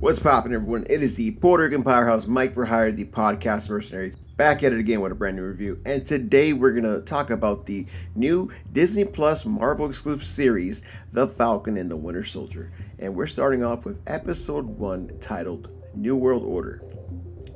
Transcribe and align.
What's 0.00 0.18
poppin', 0.18 0.54
everyone? 0.54 0.86
It 0.88 1.02
is 1.02 1.14
the 1.14 1.32
Puerto 1.32 1.64
Rican 1.64 1.82
Powerhouse, 1.82 2.26
Mike 2.26 2.54
for 2.54 2.64
Hire, 2.64 2.90
the 2.90 3.04
podcast 3.04 3.68
mercenary, 3.68 4.14
back 4.38 4.62
at 4.62 4.72
it 4.72 4.78
again 4.78 5.02
with 5.02 5.12
a 5.12 5.14
brand 5.14 5.36
new 5.36 5.42
review. 5.42 5.78
And 5.84 6.06
today 6.06 6.54
we're 6.54 6.72
gonna 6.72 7.02
talk 7.02 7.28
about 7.28 7.66
the 7.66 7.84
new 8.14 8.50
Disney 8.72 9.04
Plus 9.04 9.44
Marvel 9.44 9.84
exclusive 9.84 10.24
series, 10.24 10.80
The 11.12 11.28
Falcon 11.28 11.76
and 11.76 11.90
the 11.90 11.98
Winter 11.98 12.24
Soldier. 12.24 12.72
And 12.98 13.14
we're 13.14 13.26
starting 13.26 13.62
off 13.62 13.84
with 13.84 14.00
episode 14.06 14.64
one 14.64 15.10
titled 15.20 15.68
New 15.94 16.16
World 16.16 16.44
Order. 16.44 16.82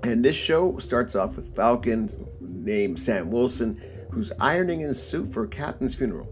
And 0.02 0.22
this 0.22 0.36
show 0.36 0.76
starts 0.76 1.16
off 1.16 1.36
with 1.36 1.56
Falcon, 1.56 2.10
named 2.42 3.00
Sam 3.00 3.30
Wilson, 3.30 3.80
who's 4.10 4.32
ironing 4.38 4.80
his 4.80 5.02
suit 5.02 5.32
for 5.32 5.46
Captain's 5.46 5.94
funeral. 5.94 6.28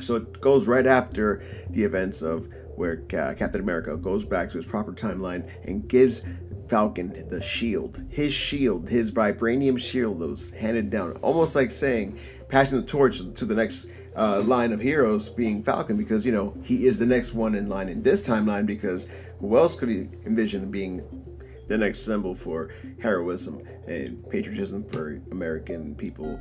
So 0.00 0.16
it 0.16 0.40
goes 0.40 0.66
right 0.66 0.86
after 0.86 1.42
the 1.68 1.84
events 1.84 2.22
of 2.22 2.48
where 2.76 2.96
Captain 2.96 3.60
America 3.60 3.96
goes 3.96 4.24
back 4.24 4.50
to 4.50 4.56
his 4.56 4.66
proper 4.66 4.92
timeline 4.92 5.48
and 5.64 5.88
gives 5.88 6.22
Falcon 6.68 7.26
the 7.28 7.42
shield, 7.42 8.02
his 8.08 8.32
shield, 8.32 8.88
his 8.88 9.12
vibranium 9.12 9.78
shield 9.78 10.18
that 10.20 10.28
was 10.28 10.50
handed 10.50 10.90
down, 10.90 11.12
almost 11.22 11.54
like 11.54 11.70
saying, 11.70 12.18
passing 12.48 12.80
the 12.80 12.86
torch 12.86 13.18
to 13.18 13.44
the 13.44 13.54
next 13.54 13.86
uh, 14.16 14.40
line 14.42 14.72
of 14.72 14.80
heroes 14.80 15.28
being 15.28 15.62
Falcon, 15.62 15.96
because 15.96 16.24
you 16.24 16.32
know 16.32 16.56
he 16.62 16.86
is 16.86 16.98
the 16.98 17.06
next 17.06 17.34
one 17.34 17.54
in 17.54 17.68
line 17.68 17.88
in 17.88 18.02
this 18.02 18.26
timeline. 18.26 18.64
Because 18.64 19.06
who 19.40 19.56
else 19.56 19.74
could 19.74 19.88
he 19.88 20.08
envision 20.24 20.70
being 20.70 21.02
the 21.68 21.76
next 21.76 22.00
symbol 22.00 22.34
for 22.34 22.70
heroism 23.00 23.62
and 23.86 24.28
patriotism 24.28 24.86
for 24.88 25.20
American 25.30 25.94
people 25.94 26.38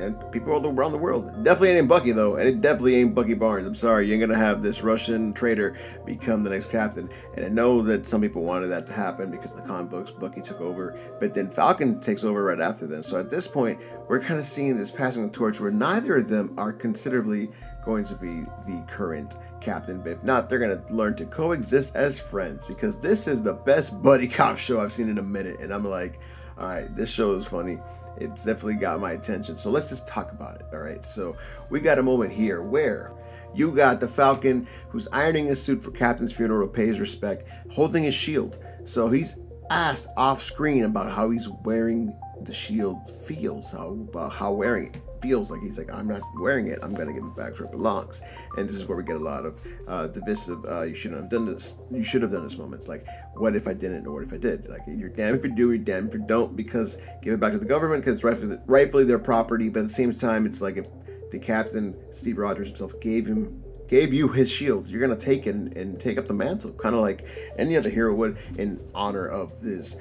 and 0.00 0.30
people 0.32 0.52
all 0.52 0.66
around 0.66 0.92
the 0.92 0.98
world. 0.98 1.44
Definitely 1.44 1.70
ain't 1.70 1.88
Bucky 1.88 2.12
though, 2.12 2.36
and 2.36 2.48
it 2.48 2.60
definitely 2.60 2.96
ain't 2.96 3.14
Bucky 3.14 3.34
Barnes. 3.34 3.66
I'm 3.66 3.74
sorry, 3.74 4.08
you're 4.08 4.18
gonna 4.18 4.38
have 4.38 4.62
this 4.62 4.82
Russian 4.82 5.32
traitor 5.32 5.76
become 6.04 6.42
the 6.42 6.50
next 6.50 6.70
captain. 6.70 7.08
And 7.36 7.44
I 7.44 7.48
know 7.48 7.82
that 7.82 8.06
some 8.06 8.20
people 8.20 8.42
wanted 8.42 8.68
that 8.68 8.86
to 8.86 8.92
happen 8.92 9.30
because 9.30 9.54
the 9.54 9.62
comic 9.62 9.90
books 9.90 10.10
Bucky 10.10 10.40
took 10.40 10.60
over, 10.60 10.98
but 11.20 11.34
then 11.34 11.50
Falcon 11.50 12.00
takes 12.00 12.24
over 12.24 12.42
right 12.42 12.60
after 12.60 12.86
them. 12.86 13.02
So 13.02 13.18
at 13.18 13.30
this 13.30 13.46
point, 13.46 13.80
we're 14.08 14.20
kind 14.20 14.38
of 14.38 14.46
seeing 14.46 14.76
this 14.76 14.90
passing 14.90 15.26
the 15.26 15.32
torch 15.32 15.60
where 15.60 15.70
neither 15.70 16.16
of 16.16 16.28
them 16.28 16.54
are 16.56 16.72
considerably 16.72 17.50
going 17.84 18.04
to 18.04 18.14
be 18.14 18.44
the 18.66 18.82
current 18.88 19.36
captain. 19.60 20.00
But 20.00 20.12
if 20.12 20.24
not, 20.24 20.48
they're 20.48 20.58
gonna 20.58 20.82
learn 20.90 21.16
to 21.16 21.26
coexist 21.26 21.96
as 21.96 22.18
friends 22.18 22.66
because 22.66 22.96
this 22.96 23.26
is 23.26 23.42
the 23.42 23.54
best 23.54 24.02
buddy 24.02 24.28
cop 24.28 24.58
show 24.58 24.80
I've 24.80 24.92
seen 24.92 25.08
in 25.08 25.18
a 25.18 25.22
minute, 25.22 25.60
and 25.60 25.72
I'm 25.72 25.84
like, 25.84 26.18
all 26.58 26.66
right, 26.66 26.94
this 26.94 27.10
show 27.10 27.34
is 27.34 27.46
funny 27.46 27.78
it's 28.16 28.44
definitely 28.44 28.74
got 28.74 29.00
my 29.00 29.12
attention. 29.12 29.56
So 29.56 29.70
let's 29.70 29.88
just 29.88 30.06
talk 30.08 30.32
about 30.32 30.60
it. 30.60 30.66
All 30.72 30.80
right. 30.80 31.04
So 31.04 31.36
we 31.70 31.80
got 31.80 31.98
a 31.98 32.02
moment 32.02 32.32
here 32.32 32.62
where 32.62 33.12
you 33.54 33.72
got 33.72 34.00
the 34.00 34.08
Falcon 34.08 34.66
who's 34.88 35.08
ironing 35.08 35.46
his 35.46 35.62
suit 35.62 35.82
for 35.82 35.90
Captain's 35.90 36.32
funeral 36.32 36.66
to 36.66 36.72
pay 36.72 36.86
his 36.86 37.00
respect, 37.00 37.48
holding 37.70 38.04
his 38.04 38.14
shield. 38.14 38.58
So 38.84 39.08
he's 39.08 39.36
asked 39.70 40.08
off 40.16 40.42
screen 40.42 40.84
about 40.84 41.10
how 41.10 41.30
he's 41.30 41.48
wearing 41.48 42.14
the 42.42 42.52
shield 42.52 43.10
feels, 43.10 43.72
how 43.72 43.88
about 43.88 44.32
how 44.32 44.52
wearing 44.52 44.94
it 44.94 45.00
feels 45.24 45.50
like 45.50 45.62
he's 45.62 45.78
like, 45.78 45.90
I'm 45.90 46.06
not 46.06 46.20
wearing 46.38 46.68
it. 46.68 46.78
I'm 46.82 46.94
going 46.94 47.08
to 47.08 47.14
give 47.14 47.24
it 47.24 47.34
back 47.34 47.58
where 47.58 47.64
it 47.64 47.70
belongs. 47.70 48.20
And 48.58 48.68
this 48.68 48.76
is 48.76 48.84
where 48.84 48.98
we 48.98 49.04
get 49.04 49.16
a 49.16 49.18
lot 49.18 49.46
of 49.46 49.58
uh, 49.88 50.08
divisive, 50.08 50.62
uh, 50.66 50.82
you 50.82 50.94
shouldn't 50.94 51.22
have 51.22 51.30
done 51.30 51.46
this. 51.46 51.76
You 51.90 52.02
should 52.02 52.20
have 52.20 52.30
done 52.30 52.44
this 52.44 52.58
moments. 52.58 52.88
Like, 52.88 53.06
what 53.34 53.56
if 53.56 53.66
I 53.66 53.72
didn't 53.72 54.06
or 54.06 54.12
what 54.12 54.22
if 54.22 54.34
I 54.34 54.36
did? 54.36 54.68
Like, 54.68 54.82
you're 54.86 55.08
damned 55.08 55.38
if 55.38 55.44
you 55.44 55.50
do, 55.50 55.68
you're 55.70 55.78
damned 55.78 56.08
if 56.08 56.14
you 56.14 56.26
don't, 56.26 56.54
because 56.54 56.98
give 57.22 57.32
it 57.32 57.40
back 57.40 57.52
to 57.52 57.58
the 57.58 57.64
government 57.64 58.02
because 58.02 58.16
it's 58.16 58.24
rightfully, 58.24 58.58
rightfully 58.66 59.04
their 59.04 59.18
property. 59.18 59.70
But 59.70 59.80
at 59.80 59.88
the 59.88 59.94
same 59.94 60.12
time, 60.12 60.44
it's 60.44 60.60
like 60.60 60.76
if 60.76 60.86
the 61.30 61.38
captain, 61.38 61.96
Steve 62.10 62.36
Rogers 62.36 62.68
himself, 62.68 62.92
gave 63.00 63.26
him 63.26 63.62
gave 63.88 64.14
you 64.14 64.28
his 64.28 64.50
shield. 64.50 64.88
You're 64.88 65.00
gonna 65.00 65.16
take 65.16 65.46
and, 65.46 65.74
and 65.76 66.00
take 66.00 66.18
up 66.18 66.26
the 66.26 66.34
mantle, 66.34 66.72
kind 66.72 66.94
of 66.94 67.00
like 67.00 67.26
any 67.58 67.76
other 67.76 67.90
hero 67.90 68.14
would 68.14 68.38
in 68.56 68.80
honor 68.94 69.26
of 69.28 69.62
this. 69.62 69.96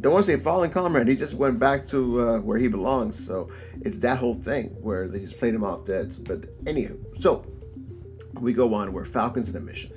Don't 0.00 0.12
want 0.12 0.26
to 0.26 0.32
say 0.32 0.38
fallen 0.38 0.70
comrade. 0.70 1.08
He 1.08 1.16
just 1.16 1.34
went 1.34 1.58
back 1.58 1.86
to 1.86 2.20
uh, 2.20 2.38
where 2.38 2.58
he 2.58 2.68
belongs. 2.68 3.24
So 3.24 3.48
it's 3.82 3.98
that 3.98 4.18
whole 4.18 4.34
thing 4.34 4.68
where 4.80 5.08
they 5.08 5.20
just 5.20 5.38
played 5.38 5.54
him 5.54 5.64
off 5.64 5.84
dead. 5.84 6.14
But 6.22 6.64
anywho, 6.64 7.20
so 7.20 7.44
we 8.40 8.52
go 8.52 8.74
on 8.74 8.92
where 8.92 9.04
Falcon's 9.04 9.48
in 9.48 9.56
a 9.56 9.60
mission. 9.60 9.92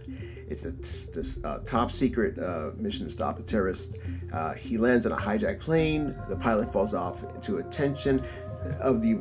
It's 0.47 0.65
a 0.65 1.47
uh, 1.47 1.59
top 1.59 1.91
secret 1.91 2.37
uh, 2.37 2.71
mission 2.75 3.05
to 3.05 3.11
stop 3.11 3.39
a 3.39 3.41
terrorist. 3.41 3.99
Uh, 4.33 4.53
he 4.53 4.77
lands 4.77 5.05
on 5.05 5.13
a 5.13 5.15
hijacked 5.15 5.61
plane. 5.61 6.15
The 6.27 6.35
pilot 6.35 6.73
falls 6.73 6.93
off 6.93 7.41
to 7.43 7.59
attention 7.59 8.21
of 8.81 9.01
the 9.01 9.17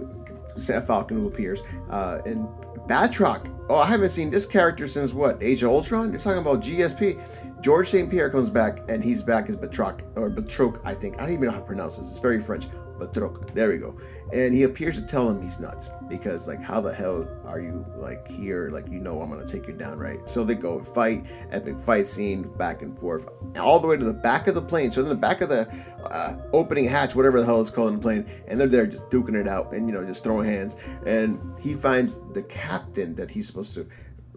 Falcon 0.87 1.17
who 1.17 1.29
appears. 1.29 1.63
Uh, 1.89 2.21
and 2.27 2.49
Batroc. 2.91 3.47
Oh, 3.69 3.77
I 3.77 3.87
haven't 3.87 4.09
seen 4.09 4.31
this 4.31 4.47
character 4.47 4.89
since 4.89 5.13
what? 5.13 5.41
Age 5.41 5.63
of 5.63 5.71
Ultron? 5.71 6.11
You're 6.11 6.21
talking 6.21 6.41
about 6.41 6.61
GSP. 6.61 7.21
George 7.63 7.89
St. 7.89 8.11
Pierre 8.11 8.29
comes 8.29 8.51
back, 8.51 8.81
and 8.89 9.05
he's 9.05 9.23
back 9.23 9.49
as 9.49 9.57
Batroc, 9.57 10.01
or 10.17 10.29
Batroc, 10.29 10.81
I 10.85 10.95
think. 10.95 11.17
I 11.17 11.21
don't 11.21 11.35
even 11.35 11.45
know 11.45 11.53
how 11.53 11.61
to 11.61 11.65
pronounce 11.65 11.99
this. 11.99 12.09
It's 12.09 12.19
very 12.19 12.41
French. 12.41 12.67
There 13.07 13.69
we 13.69 13.79
go. 13.79 13.97
And 14.33 14.55
he 14.55 14.63
appears 14.63 14.97
to 14.97 15.07
tell 15.07 15.29
him 15.29 15.43
he's 15.43 15.59
nuts 15.59 15.91
because, 16.09 16.47
like, 16.47 16.63
how 16.63 16.81
the 16.81 16.93
hell 16.93 17.29
are 17.45 17.61
you 17.61 17.85
like 17.97 18.31
here? 18.31 18.71
Like, 18.71 18.89
you 18.89 19.01
know, 19.01 19.21
I'm 19.21 19.29
gonna 19.31 19.47
take 19.47 19.67
you 19.67 19.75
down, 19.75 19.99
right? 19.99 20.29
So 20.29 20.45
they 20.45 20.55
go 20.55 20.79
fight, 20.79 21.25
epic 21.51 21.77
fight 21.79 22.07
scene, 22.07 22.43
back 22.57 22.83
and 22.83 22.99
forth, 22.99 23.29
all 23.59 23.81
the 23.81 23.89
way 23.89 23.97
to 23.97 24.05
the 24.05 24.13
back 24.13 24.47
of 24.47 24.55
the 24.55 24.63
plane. 24.63 24.91
So 24.91 25.03
in 25.03 25.09
the 25.09 25.15
back 25.15 25.41
of 25.41 25.49
the 25.49 25.69
uh, 26.05 26.37
opening 26.53 26.87
hatch, 26.87 27.15
whatever 27.15 27.41
the 27.41 27.47
hell 27.47 27.61
it's 27.61 27.71
called 27.71 27.89
in 27.89 27.97
the 27.97 28.03
plane, 28.03 28.27
and 28.47 28.61
they're 28.61 28.69
there 28.69 28.87
just 28.87 29.09
duking 29.11 29.35
it 29.35 29.49
out 29.49 29.73
and 29.73 29.89
you 29.89 29.95
know 29.95 30.05
just 30.05 30.23
throwing 30.23 30.47
hands. 30.47 30.77
And 31.07 31.41
he 31.61 31.75
finds 31.75 32.21
the 32.33 32.43
captain 32.45 33.15
that 33.17 33.31
he's 33.31 33.47
supposed 33.47 33.75
to 33.75 33.87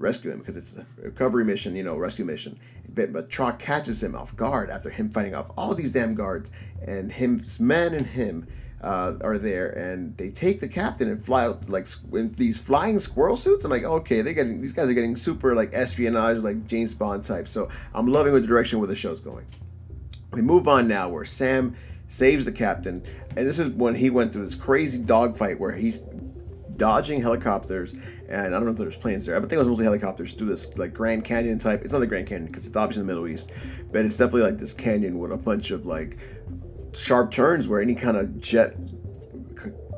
rescue 0.04 0.32
him 0.32 0.40
because 0.40 0.58
it's 0.58 0.76
a 0.78 0.86
recovery 1.02 1.46
mission, 1.46 1.76
you 1.76 1.84
know, 1.84 1.96
rescue 1.96 2.26
mission. 2.26 2.60
But, 2.94 3.12
but 3.14 3.30
catches 3.58 4.04
him 4.04 4.14
off 4.14 4.36
guard 4.36 4.70
after 4.70 4.90
him 4.90 5.10
fighting 5.10 5.34
off 5.34 5.48
all 5.58 5.74
these 5.74 5.94
damn 5.94 6.14
guards, 6.14 6.52
and 6.86 7.12
his 7.12 7.60
men 7.60 7.96
and 7.96 8.06
him 8.06 8.46
uh, 8.84 9.14
are 9.22 9.38
there, 9.38 9.70
and 9.70 10.16
they 10.18 10.30
take 10.30 10.60
the 10.60 10.68
captain 10.68 11.10
and 11.10 11.24
fly 11.24 11.46
out 11.46 11.70
like 11.70 11.88
in 12.12 12.32
these 12.34 12.58
flying 12.58 13.00
squirrel 13.00 13.38
suits. 13.38 13.64
I'm 13.64 13.72
like, 13.72 13.84
okay, 13.84 14.22
they 14.22 14.34
getting 14.34 14.62
these 14.62 14.74
guys 14.74 14.90
are 14.90 14.94
getting 14.94 15.16
super 15.16 15.56
like 15.56 15.74
espionage, 15.74 16.44
like 16.44 16.68
James 16.68 16.94
Bond 16.94 17.24
type. 17.24 17.48
So 17.48 17.70
I'm 17.96 18.08
loving 18.08 18.34
the 18.34 18.42
direction 18.42 18.80
where 18.80 18.88
the 18.88 18.96
show's 18.96 19.22
going. 19.22 19.46
We 20.32 20.42
move 20.42 20.68
on 20.68 20.88
now, 20.88 21.10
where 21.10 21.26
Sam 21.26 21.76
saves 22.10 22.46
the 22.46 22.52
captain, 22.52 23.02
and 23.38 23.48
this 23.48 23.58
is 23.58 23.70
when 23.70 23.96
he 23.96 24.10
went 24.10 24.34
through 24.34 24.46
this 24.46 24.56
crazy 24.56 25.00
dogfight 25.00 25.60
where 25.60 25.72
he's 25.72 26.04
dodging 26.78 27.22
helicopters, 27.22 27.96
and 28.30 28.48
I 28.48 28.50
don't 28.50 28.66
know 28.66 28.72
if 28.72 28.78
there's 28.78 28.98
planes 28.98 29.26
there. 29.26 29.36
I 29.36 29.40
think 29.40 29.54
it 29.54 29.58
was 29.58 29.68
mostly 29.68 29.86
helicopters 29.86 30.34
through 30.34 30.48
this 30.48 30.78
like 30.78 30.94
Grand 30.94 31.24
Canyon 31.24 31.58
type. 31.58 31.84
It's 31.84 31.94
not 31.94 32.00
the 32.00 32.08
Grand 32.08 32.28
Canyon 32.28 32.48
because 32.48 32.68
it's 32.68 32.76
obviously 32.76 33.02
in 33.02 33.08
the 33.08 33.14
Middle 33.14 33.28
East, 33.28 33.52
but 33.92 34.06
it's 34.06 34.18
definitely 34.18 34.44
like 34.44 34.58
this 34.58 34.74
canyon 34.74 35.18
with 35.20 35.32
a 35.32 35.38
bunch 35.38 35.72
of 35.72 35.86
like 35.86 36.18
sharp 36.94 37.32
turns 37.32 37.68
where 37.68 37.82
any 37.82 37.96
kind 37.96 38.18
of 38.18 38.40
jet 38.40 38.76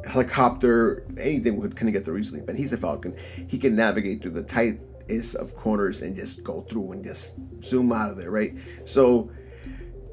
helicopter 0.05 1.05
anything 1.17 1.57
would 1.57 1.75
kind 1.75 1.89
of 1.89 1.93
get 1.93 2.05
there 2.05 2.17
easily 2.17 2.39
but 2.39 2.55
he's 2.55 2.73
a 2.73 2.77
falcon 2.77 3.15
he 3.47 3.57
can 3.57 3.75
navigate 3.75 4.21
through 4.21 4.31
the 4.31 4.43
tightest 4.43 5.35
of 5.35 5.55
corners 5.55 6.03
and 6.03 6.15
just 6.15 6.43
go 6.43 6.61
through 6.61 6.91
and 6.91 7.03
just 7.03 7.35
zoom 7.63 7.91
out 7.91 8.11
of 8.11 8.17
there 8.17 8.29
right 8.29 8.55
so 8.85 9.29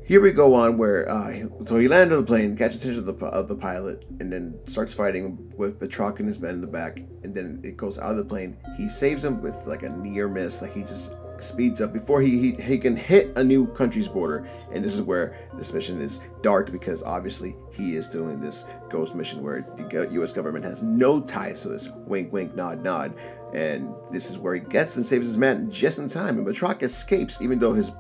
here 0.05 0.21
we 0.21 0.33
go 0.33 0.55
on 0.55 0.79
where 0.79 1.09
uh, 1.09 1.33
so 1.65 1.79
he 1.79 1.89
landed 1.89 2.15
on 2.15 2.21
the 2.21 2.27
plane 2.27 2.57
catches 2.57 2.83
attention 2.83 3.09
of 3.09 3.19
the, 3.19 3.27
of 3.27 3.49
the 3.49 3.55
pilot 3.55 4.05
and 4.21 4.33
then 4.33 4.59
starts 4.67 4.93
fighting 4.93 5.53
with 5.57 5.79
Batroc 5.79 6.19
and 6.19 6.27
his 6.27 6.41
men 6.41 6.55
in 6.55 6.61
the 6.61 6.67
back 6.67 6.99
and 7.23 7.35
then 7.35 7.61
it 7.63 7.77
goes 7.77 7.99
out 7.99 8.11
of 8.11 8.17
the 8.17 8.25
plane 8.25 8.57
he 8.77 8.89
saves 8.89 9.25
him 9.25 9.41
with 9.41 9.57
like 9.67 9.83
a 9.83 9.89
near 9.89 10.29
miss 10.29 10.63
like 10.63 10.75
he 10.75 10.83
just 10.83 11.17
speeds 11.43 11.81
up 11.81 11.93
before 11.93 12.21
he, 12.21 12.39
he, 12.39 12.63
he 12.63 12.79
can 12.79 12.97
hit 12.97 13.33
a 13.37 13.45
new 13.45 13.67
country's 13.67 14.09
border. 14.09 14.49
And 14.73 14.85
this 14.85 14.95
is 14.95 15.03
where 15.03 15.37
this 15.55 15.73
mission 15.73 16.01
is 16.01 16.21
dark 16.41 16.71
because 16.71 17.03
obviously 17.03 17.57
he 17.73 17.97
is 17.97 18.09
doing 18.09 18.41
this 18.41 18.65
ghost 18.89 19.15
mission 19.15 19.43
where 19.43 19.67
the 19.77 20.09
U.S. 20.13 20.33
government 20.33 20.65
has 20.65 20.83
no 20.83 21.21
ties 21.21 21.63
to 21.63 21.69
this. 21.69 21.89
Wink, 22.07 22.33
wink, 22.33 22.55
nod, 22.55 22.83
nod. 22.83 23.15
And 23.53 23.93
this 24.11 24.31
is 24.31 24.39
where 24.39 24.55
he 24.55 24.61
gets 24.61 24.97
and 24.97 25.05
saves 25.05 25.27
his 25.27 25.37
man 25.37 25.71
just 25.71 25.99
in 25.99 26.09
time. 26.09 26.39
And 26.39 26.47
Batroc 26.47 26.83
escapes, 26.83 27.43
even 27.43 27.59
though 27.59 27.73
his 27.73 27.91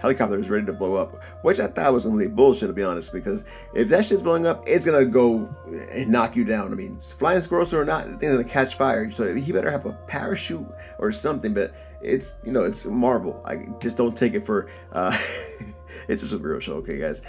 helicopter 0.00 0.38
is 0.38 0.50
ready 0.50 0.66
to 0.66 0.72
blow 0.72 0.94
up, 0.94 1.22
which 1.42 1.60
I 1.60 1.66
thought 1.66 1.92
was 1.92 2.04
be 2.04 2.26
bullshit 2.26 2.68
to 2.68 2.72
be 2.72 2.82
honest, 2.82 3.12
because 3.12 3.44
if 3.74 3.88
that 3.88 4.04
shit's 4.04 4.22
blowing 4.22 4.46
up, 4.46 4.64
it's 4.66 4.86
gonna 4.86 5.04
go 5.04 5.54
and 5.92 6.08
knock 6.08 6.36
you 6.36 6.44
down. 6.44 6.72
I 6.72 6.74
mean, 6.74 6.98
flying 7.00 7.40
squirrels 7.40 7.72
or 7.74 7.84
not, 7.84 8.04
thing's 8.04 8.32
gonna 8.32 8.44
catch 8.44 8.74
fire. 8.74 9.10
So 9.10 9.34
he 9.34 9.52
better 9.52 9.70
have 9.70 9.86
a 9.86 9.92
parachute 10.06 10.66
or 10.98 11.12
something. 11.12 11.54
But 11.54 11.74
it's 12.02 12.34
you 12.44 12.52
know 12.52 12.64
it's 12.64 12.84
Marvel. 12.86 13.42
I 13.44 13.66
just 13.78 13.96
don't 13.96 14.16
take 14.16 14.34
it 14.34 14.44
for 14.44 14.68
uh, 14.92 15.16
it's 16.08 16.22
a 16.22 16.36
superhero 16.36 16.60
show, 16.60 16.74
okay, 16.74 16.98
guys. 16.98 17.22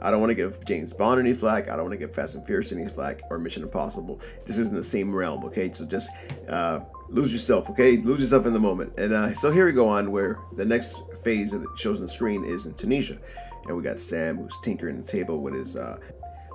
I 0.00 0.10
don't 0.10 0.20
want 0.20 0.30
to 0.30 0.34
give 0.34 0.64
James 0.64 0.92
Bond 0.92 1.20
any 1.20 1.32
flack. 1.32 1.68
I 1.68 1.76
don't 1.76 1.84
want 1.84 1.92
to 1.92 1.96
give 1.96 2.14
Fast 2.14 2.34
and 2.34 2.46
Furious 2.46 2.72
any 2.72 2.86
flack 2.86 3.22
or 3.30 3.38
Mission 3.38 3.62
Impossible. 3.62 4.20
This 4.44 4.58
isn't 4.58 4.76
the 4.76 4.84
same 4.84 5.14
realm, 5.14 5.44
okay? 5.44 5.72
So 5.72 5.86
just 5.86 6.10
uh, 6.48 6.80
lose 7.08 7.32
yourself, 7.32 7.70
okay? 7.70 7.96
Lose 7.96 8.20
yourself 8.20 8.46
in 8.46 8.52
the 8.52 8.60
moment. 8.60 8.92
And 8.98 9.12
uh, 9.12 9.34
so 9.34 9.50
here 9.50 9.64
we 9.64 9.72
go 9.72 9.88
on 9.88 10.10
where 10.10 10.38
the 10.52 10.64
next 10.64 11.02
phase 11.26 11.50
that 11.50 11.66
shows 11.74 11.98
on 11.98 12.06
the 12.06 12.08
screen 12.08 12.44
is 12.44 12.66
in 12.66 12.74
Tunisia. 12.74 13.18
And 13.66 13.76
we 13.76 13.82
got 13.82 13.98
Sam 13.98 14.36
who's 14.36 14.56
tinkering 14.62 15.02
the 15.02 15.06
table 15.06 15.40
with 15.40 15.54
his 15.54 15.74
uh, 15.74 15.98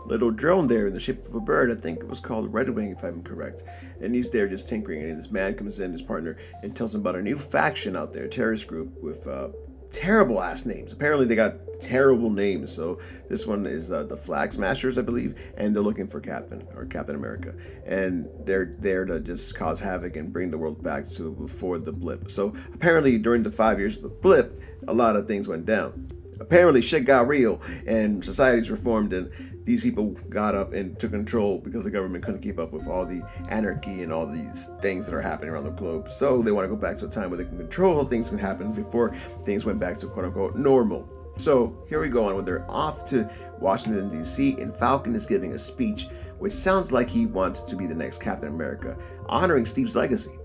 little 0.06 0.32
drone 0.32 0.66
there 0.66 0.88
in 0.88 0.94
the 0.94 1.00
shape 1.00 1.28
of 1.28 1.36
a 1.36 1.42
bird. 1.42 1.70
I 1.70 1.76
think 1.76 2.00
it 2.00 2.08
was 2.08 2.22
called 2.22 2.54
Red 2.54 2.70
Wing, 2.70 2.92
if 2.92 3.04
I'm 3.04 3.22
correct. 3.22 3.66
And 4.00 4.16
he's 4.16 4.30
there 4.30 4.48
just 4.48 4.70
tinkering. 4.70 5.04
And 5.04 5.20
this 5.20 5.30
man 5.30 5.56
comes 5.56 5.82
in, 5.82 5.92
his 5.92 6.02
partner, 6.02 6.38
and 6.64 6.74
tells 6.74 6.96
him 6.96 7.02
about 7.02 7.18
a 7.18 7.22
new 7.22 7.38
faction 7.38 7.98
out 7.98 8.14
there, 8.14 8.30
terrorist 8.30 8.68
group 8.68 9.04
with 9.04 9.28
uh, 9.28 9.50
terrible 9.92 10.42
ass 10.42 10.66
names. 10.66 10.94
Apparently, 10.94 11.26
they 11.26 11.36
got 11.36 11.56
terrible 11.80 12.30
names. 12.30 12.72
So 12.74 13.00
this 13.30 13.46
one 13.46 13.66
is 13.66 13.92
uh, 13.92 14.04
the 14.04 14.16
Flag 14.16 14.54
Smashers, 14.54 14.98
I 14.98 15.02
believe, 15.02 15.36
and 15.58 15.76
they're 15.76 15.84
looking 15.84 16.08
for 16.08 16.20
Captain 16.20 16.66
or 16.76 16.86
Captain 16.86 17.16
America, 17.16 17.54
and 17.86 18.30
they're 18.46 18.76
there 18.80 19.06
to 19.06 19.20
just 19.20 19.56
cause 19.56 19.80
havoc 19.80 20.16
and 20.16 20.32
bring 20.32 20.52
the 20.52 20.58
world 20.58 20.82
back 20.82 21.08
to 21.10 21.32
before 21.32 21.80
the 21.80 21.92
blip. 21.92 22.32
So 22.32 22.54
apparently, 22.74 23.18
during 23.18 23.44
the 23.44 23.52
five 23.52 23.80
years 23.80 23.98
of 23.98 24.04
the 24.04 24.10
blip, 24.10 24.62
a 24.88 24.94
lot 24.94 25.16
of 25.16 25.28
things 25.28 25.48
went 25.48 25.66
down. 25.66 26.08
Apparently, 26.40 26.82
shit 26.82 27.06
got 27.06 27.28
real, 27.28 27.62
and 27.86 28.24
societies 28.26 28.72
reformed, 28.72 29.14
and 29.14 29.32
these 29.72 29.82
people 29.82 30.10
got 30.28 30.54
up 30.54 30.74
and 30.74 31.00
took 31.00 31.12
control 31.12 31.58
because 31.58 31.86
the 31.86 31.90
government 31.90 32.26
couldn't 32.26 32.42
keep 32.42 32.60
up 32.60 32.74
with 32.74 32.88
all 32.88 33.06
the 33.06 33.22
anarchy 33.48 34.04
and 34.04 34.12
all 34.12 34.28
these 34.28 34.70
things 34.82 35.06
that 35.06 35.16
are 35.16 35.22
happening 35.22 35.50
around 35.50 35.64
the 35.64 35.70
globe. 35.70 36.12
So 36.12 36.42
they 36.42 36.52
want 36.52 36.66
to 36.66 36.68
go 36.68 36.76
back 36.76 36.98
to 36.98 37.06
a 37.06 37.10
time 37.10 37.30
where 37.30 37.38
they 37.38 37.46
can 37.46 37.58
control 37.58 38.04
things 38.04 38.30
can 38.30 38.38
happen 38.38 38.74
before 38.74 39.16
things 39.46 39.64
went 39.64 39.80
back 39.80 39.96
to 40.00 40.08
quote 40.08 40.26
unquote 40.26 40.58
normal. 40.58 41.08
So 41.38 41.86
here 41.88 42.02
we 42.02 42.10
go 42.10 42.26
on 42.26 42.36
when 42.36 42.44
they're 42.44 42.70
off 42.70 43.06
to 43.06 43.32
Washington 43.60 44.10
D.C. 44.10 44.60
and 44.60 44.76
Falcon 44.76 45.16
is 45.16 45.26
giving 45.26 45.54
a 45.54 45.58
speech, 45.58 46.10
which 46.40 46.52
sounds 46.52 46.92
like 46.92 47.10
he 47.10 47.26
wants 47.26 47.62
to 47.62 47.78
be 47.78 47.88
the 47.88 47.96
next 47.96 48.18
Captain 48.18 48.50
America, 48.50 48.98
honoring 49.28 49.66
Steve's 49.66 49.96
legacy. 49.96 50.38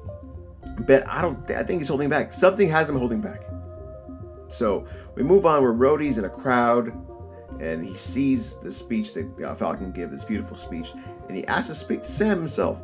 But 0.87 1.05
I 1.08 1.20
don't. 1.20 1.50
I 1.50 1.64
think 1.64 1.81
he's 1.81 1.88
holding 1.88 2.08
back. 2.08 2.32
Something 2.32 2.69
has 2.69 2.88
him 2.88 2.96
holding 2.96 3.20
back. 3.20 3.43
So 4.49 4.87
we 5.17 5.25
move 5.25 5.46
on 5.46 5.62
where 5.62 5.73
Rhodey's 5.73 6.19
in 6.19 6.25
a 6.26 6.28
crowd 6.28 6.93
and 7.60 7.84
he 7.84 7.94
sees 7.94 8.56
the 8.56 8.70
speech 8.70 9.14
that 9.14 9.42
uh, 9.42 9.54
Falcon 9.54 9.92
gave, 9.92 10.10
this 10.10 10.24
beautiful 10.24 10.56
speech, 10.56 10.92
and 11.28 11.36
he 11.36 11.46
asks 11.46 11.68
to 11.68 11.74
speak 11.74 12.02
to 12.02 12.08
Sam 12.08 12.38
himself. 12.38 12.80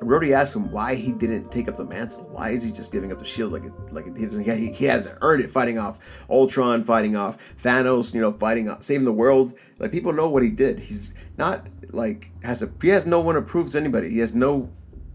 And 0.00 0.10
Rhodey 0.10 0.32
asks 0.32 0.54
him 0.54 0.70
why 0.70 0.94
he 0.94 1.12
didn't 1.12 1.50
take 1.50 1.68
up 1.68 1.76
the 1.76 1.84
mantle. 1.84 2.24
Why 2.30 2.50
is 2.50 2.62
he 2.62 2.70
just 2.70 2.92
giving 2.92 3.12
up 3.12 3.18
the 3.18 3.24
shield 3.24 3.52
like 3.52 3.64
it, 3.64 3.72
like 3.92 4.06
it, 4.06 4.16
he 4.16 4.24
doesn't? 4.24 4.44
He, 4.44 4.72
he 4.72 4.84
hasn't 4.84 5.18
earned 5.22 5.42
it. 5.42 5.50
Fighting 5.50 5.78
off 5.78 6.00
Ultron, 6.28 6.84
fighting 6.84 7.16
off 7.16 7.38
Thanos, 7.62 8.12
you 8.12 8.20
know, 8.20 8.32
fighting 8.32 8.68
off, 8.68 8.82
saving 8.82 9.06
the 9.06 9.12
world. 9.12 9.54
Like 9.78 9.92
people 9.92 10.12
know 10.12 10.28
what 10.28 10.42
he 10.42 10.50
did. 10.50 10.78
He's 10.78 11.14
not 11.38 11.66
like 11.90 12.30
has 12.42 12.62
a 12.62 12.70
he 12.80 12.88
has 12.88 13.06
no 13.06 13.20
one 13.20 13.36
to 13.36 13.42
prove 13.42 13.72
to 13.72 13.78
anybody. 13.78 14.10
He 14.10 14.18
has 14.18 14.34
no. 14.34 14.70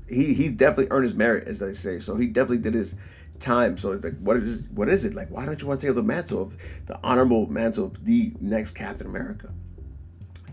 He 0.09 0.33
he 0.33 0.49
definitely 0.49 0.87
earned 0.89 1.03
his 1.03 1.15
merit, 1.15 1.47
as 1.47 1.61
I 1.61 1.73
say. 1.73 1.99
So 1.99 2.15
he 2.15 2.27
definitely 2.27 2.57
did 2.57 2.73
his 2.73 2.95
time. 3.41 3.77
So 3.77 3.91
like, 3.91 4.17
what 4.19 4.37
is 4.37 4.63
what 4.73 4.89
is 4.89 5.05
it 5.05 5.13
like? 5.13 5.29
Why 5.29 5.45
don't 5.45 5.61
you 5.61 5.67
want 5.67 5.79
to 5.79 5.87
take 5.87 5.91
up 5.91 5.95
the 5.95 6.03
mantle 6.03 6.41
of 6.41 6.57
the 6.85 6.99
honorable 7.03 7.47
mantle 7.47 7.85
of 7.85 8.05
the 8.05 8.33
next 8.39 8.71
Captain 8.71 9.07
America? 9.07 9.51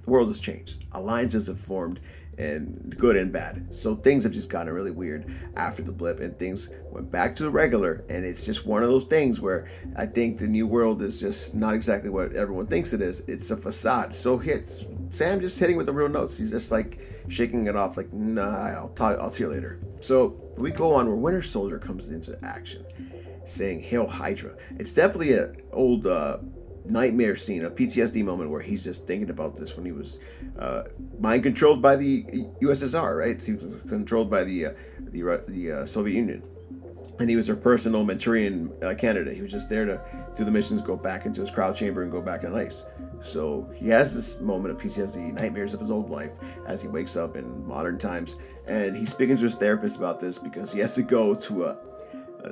The 0.09 0.13
world 0.13 0.29
has 0.29 0.41
changed. 0.41 0.87
Alliances 0.93 1.49
have 1.49 1.61
formed, 1.61 2.01
and 2.39 2.97
good 2.97 3.15
and 3.15 3.31
bad. 3.31 3.69
So 3.77 3.95
things 3.95 4.25
have 4.25 4.33
just 4.33 4.49
gotten 4.49 4.73
really 4.73 4.91
weird 4.91 5.31
after 5.55 5.83
the 5.83 5.93
blip, 5.93 6.21
and 6.21 6.39
things 6.39 6.71
went 6.91 7.11
back 7.11 7.35
to 7.37 7.43
the 7.43 7.51
regular. 7.51 8.07
And 8.09 8.25
it's 8.25 8.47
just 8.47 8.65
one 8.65 8.83
of 8.83 8.89
those 8.89 9.05
things 9.05 9.39
where 9.39 9.69
I 9.97 10.07
think 10.07 10.39
the 10.39 10.49
new 10.49 10.67
world 10.67 11.03
is 11.03 11.21
just 11.21 11.55
not 11.55 11.75
exactly 11.75 12.09
what 12.09 12.33
everyone 12.33 12.69
thinks 12.69 12.95
it 12.95 13.03
is. 13.03 13.21
It's 13.29 13.51
a 13.51 13.57
facade. 13.59 14.17
So 14.17 14.39
hits 14.39 14.87
Sam 15.11 15.43
just 15.43 15.59
hitting 15.59 15.77
with 15.77 15.85
the 15.85 15.93
real 15.93 16.09
notes. 16.09 16.39
He's 16.39 16.53
just 16.53 16.73
like 16.73 16.99
shaking 17.29 17.67
it 17.67 17.77
off, 17.77 17.99
like, 17.99 18.11
nah, 18.11 18.69
I'll 18.69 18.89
talk, 18.95 19.19
I'll 19.19 19.31
see 19.31 19.45
you 19.45 19.51
later. 19.51 19.79
So 20.01 20.41
we 20.57 20.71
go 20.71 20.95
on 20.95 21.07
where 21.07 21.17
Winter 21.17 21.43
Soldier 21.43 21.79
comes 21.79 22.09
into 22.09 22.43
action, 22.43 22.87
saying 23.45 23.81
"Hail 23.81 24.07
Hydra." 24.07 24.57
It's 24.79 24.95
definitely 24.95 25.35
an 25.35 25.61
old 25.71 26.07
uh, 26.07 26.39
nightmare 26.91 27.37
scene, 27.37 27.65
a 27.65 27.71
PTSD 27.71 28.25
moment 28.25 28.51
where 28.51 28.61
he's 28.61 28.85
just 28.85 29.07
thinking 29.07 29.31
about 29.31 29.55
this 29.55 29.77
when 29.77 29.85
he 29.85 29.93
was 29.93 30.19
uh, 30.59 30.85
mind 31.19 31.43
controlled 31.43 31.83
by 31.83 31.97
the 31.97 32.25
USSR, 32.63 33.19
right? 33.19 33.43
He 33.43 33.53
was 33.53 33.83
controlled 33.89 34.31
by 34.31 34.45
the 34.45 34.67
uh, 34.67 34.73
the, 35.11 35.43
the 35.49 35.73
uh, 35.73 35.87
Soviet 35.87 36.15
Union, 36.15 36.43
and 37.19 37.29
he 37.29 37.37
was 37.37 37.47
their 37.47 37.57
personal 37.57 38.05
Manchurian 38.05 38.73
uh, 38.83 38.95
candidate. 38.95 39.35
He 39.35 39.43
was 39.43 39.53
just 39.53 39.69
there 39.69 39.85
to 39.85 40.01
do 40.37 40.45
the 40.45 40.51
missions, 40.51 40.83
go 40.83 40.97
back 40.97 41.27
into 41.27 41.41
his 41.41 41.51
cryo 41.51 41.75
chamber, 41.75 42.03
and 42.03 42.13
go 42.13 42.21
back 42.21 42.45
on 42.45 42.55
ice. 42.55 42.85
So 43.23 43.69
he 43.75 43.89
has 43.89 44.15
this 44.15 44.41
moment 44.41 44.75
of 44.75 44.81
PTSD, 44.81 45.35
nightmares 45.35 45.75
of 45.75 45.81
his 45.81 45.91
old 45.91 46.11
life, 46.11 46.33
as 46.67 46.81
he 46.81 46.89
wakes 46.89 47.17
up 47.17 47.37
in 47.37 47.67
modern 47.67 47.99
times, 47.99 48.37
and 48.67 48.97
he's 48.97 49.11
speaking 49.11 49.37
to 49.37 49.43
his 49.43 49.57
therapist 49.57 49.97
about 49.97 50.21
this 50.21 50.39
because 50.39 50.73
he 50.73 50.79
has 50.81 50.95
to 50.95 51.03
go 51.03 51.35
to 51.35 51.65
a, 51.65 51.77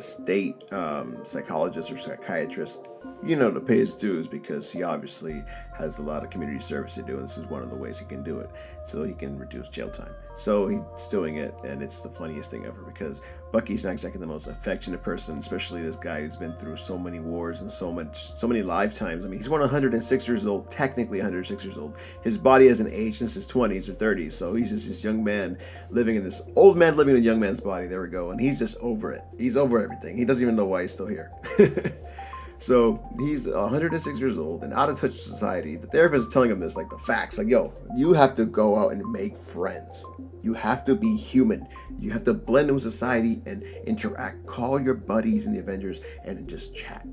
state 0.00 0.72
um, 0.72 1.18
psychologist 1.24 1.90
or 1.90 1.96
psychiatrist 1.96 2.88
you 3.24 3.36
know, 3.36 3.50
to 3.50 3.60
pay 3.60 3.78
his 3.78 3.96
dues 3.96 4.28
because 4.28 4.70
he 4.70 4.82
obviously 4.82 5.44
has 5.78 5.98
a 5.98 6.02
lot 6.02 6.24
of 6.24 6.30
community 6.30 6.60
service 6.60 6.94
to 6.94 7.02
do, 7.02 7.14
and 7.14 7.24
this 7.24 7.38
is 7.38 7.46
one 7.46 7.62
of 7.62 7.70
the 7.70 7.76
ways 7.76 7.98
he 7.98 8.04
can 8.04 8.22
do 8.22 8.40
it, 8.40 8.50
so 8.84 9.02
he 9.02 9.12
can 9.12 9.38
reduce 9.38 9.68
jail 9.68 9.90
time. 9.90 10.14
So 10.34 10.68
he's 10.68 11.08
doing 11.08 11.36
it, 11.36 11.54
and 11.64 11.82
it's 11.82 12.00
the 12.00 12.10
funniest 12.10 12.50
thing 12.50 12.66
ever 12.66 12.82
because 12.82 13.22
Bucky's 13.52 13.84
not 13.84 13.92
exactly 13.92 14.20
the 14.20 14.26
most 14.26 14.48
affectionate 14.48 15.02
person, 15.02 15.38
especially 15.38 15.82
this 15.82 15.96
guy 15.96 16.20
who's 16.20 16.36
been 16.36 16.52
through 16.54 16.76
so 16.76 16.98
many 16.98 17.20
wars 17.20 17.60
and 17.60 17.70
so 17.70 17.90
much, 17.90 18.36
so 18.36 18.46
many 18.46 18.62
lifetimes. 18.62 19.24
I 19.24 19.28
mean, 19.28 19.38
he's 19.38 19.48
106 19.48 20.28
years 20.28 20.46
old, 20.46 20.70
technically 20.70 21.18
106 21.18 21.64
years 21.64 21.78
old. 21.78 21.96
His 22.22 22.36
body 22.36 22.68
hasn't 22.68 22.92
aged 22.92 23.18
since 23.18 23.34
his 23.34 23.50
20s 23.50 23.88
or 23.88 23.94
30s, 23.94 24.32
so 24.32 24.54
he's 24.54 24.70
just 24.70 24.86
this 24.86 25.02
young 25.02 25.24
man 25.24 25.56
living 25.90 26.16
in 26.16 26.24
this 26.24 26.42
old 26.54 26.76
man 26.76 26.96
living 26.96 27.16
in 27.16 27.22
a 27.22 27.24
young 27.24 27.40
man's 27.40 27.60
body. 27.60 27.86
There 27.86 28.02
we 28.02 28.08
go, 28.08 28.30
and 28.30 28.40
he's 28.40 28.58
just 28.58 28.76
over 28.78 29.12
it. 29.12 29.24
He's 29.38 29.56
over 29.56 29.78
everything. 29.78 30.16
He 30.16 30.24
doesn't 30.24 30.42
even 30.42 30.56
know 30.56 30.66
why 30.66 30.82
he's 30.82 30.92
still 30.92 31.06
here. 31.06 31.32
So 32.58 33.06
he's 33.18 33.46
106 33.46 34.18
years 34.18 34.38
old 34.38 34.64
and 34.64 34.72
out 34.72 34.88
of 34.88 34.98
touch 34.98 35.10
with 35.10 35.20
society. 35.20 35.76
The 35.76 35.86
therapist 35.88 36.28
is 36.28 36.32
telling 36.32 36.50
him 36.50 36.60
this, 36.60 36.76
like 36.76 36.88
the 36.88 36.98
facts, 36.98 37.38
like, 37.38 37.48
yo, 37.48 37.72
you 37.96 38.12
have 38.14 38.34
to 38.36 38.46
go 38.46 38.76
out 38.78 38.92
and 38.92 39.04
make 39.10 39.36
friends. 39.36 40.04
You 40.42 40.54
have 40.54 40.82
to 40.84 40.94
be 40.94 41.16
human. 41.16 41.66
You 41.98 42.10
have 42.12 42.24
to 42.24 42.34
blend 42.34 42.68
in 42.68 42.74
with 42.74 42.82
society 42.82 43.42
and 43.46 43.62
interact. 43.86 44.46
Call 44.46 44.80
your 44.80 44.94
buddies 44.94 45.46
in 45.46 45.52
the 45.52 45.60
Avengers 45.60 46.00
and 46.24 46.48
just 46.48 46.74
chat. 46.74 47.06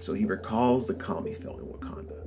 So 0.00 0.14
he 0.14 0.24
recalls 0.24 0.86
the 0.86 0.94
calm 0.94 1.26
he 1.26 1.34
felt 1.34 1.60
in 1.60 1.66
Wakanda, 1.66 2.24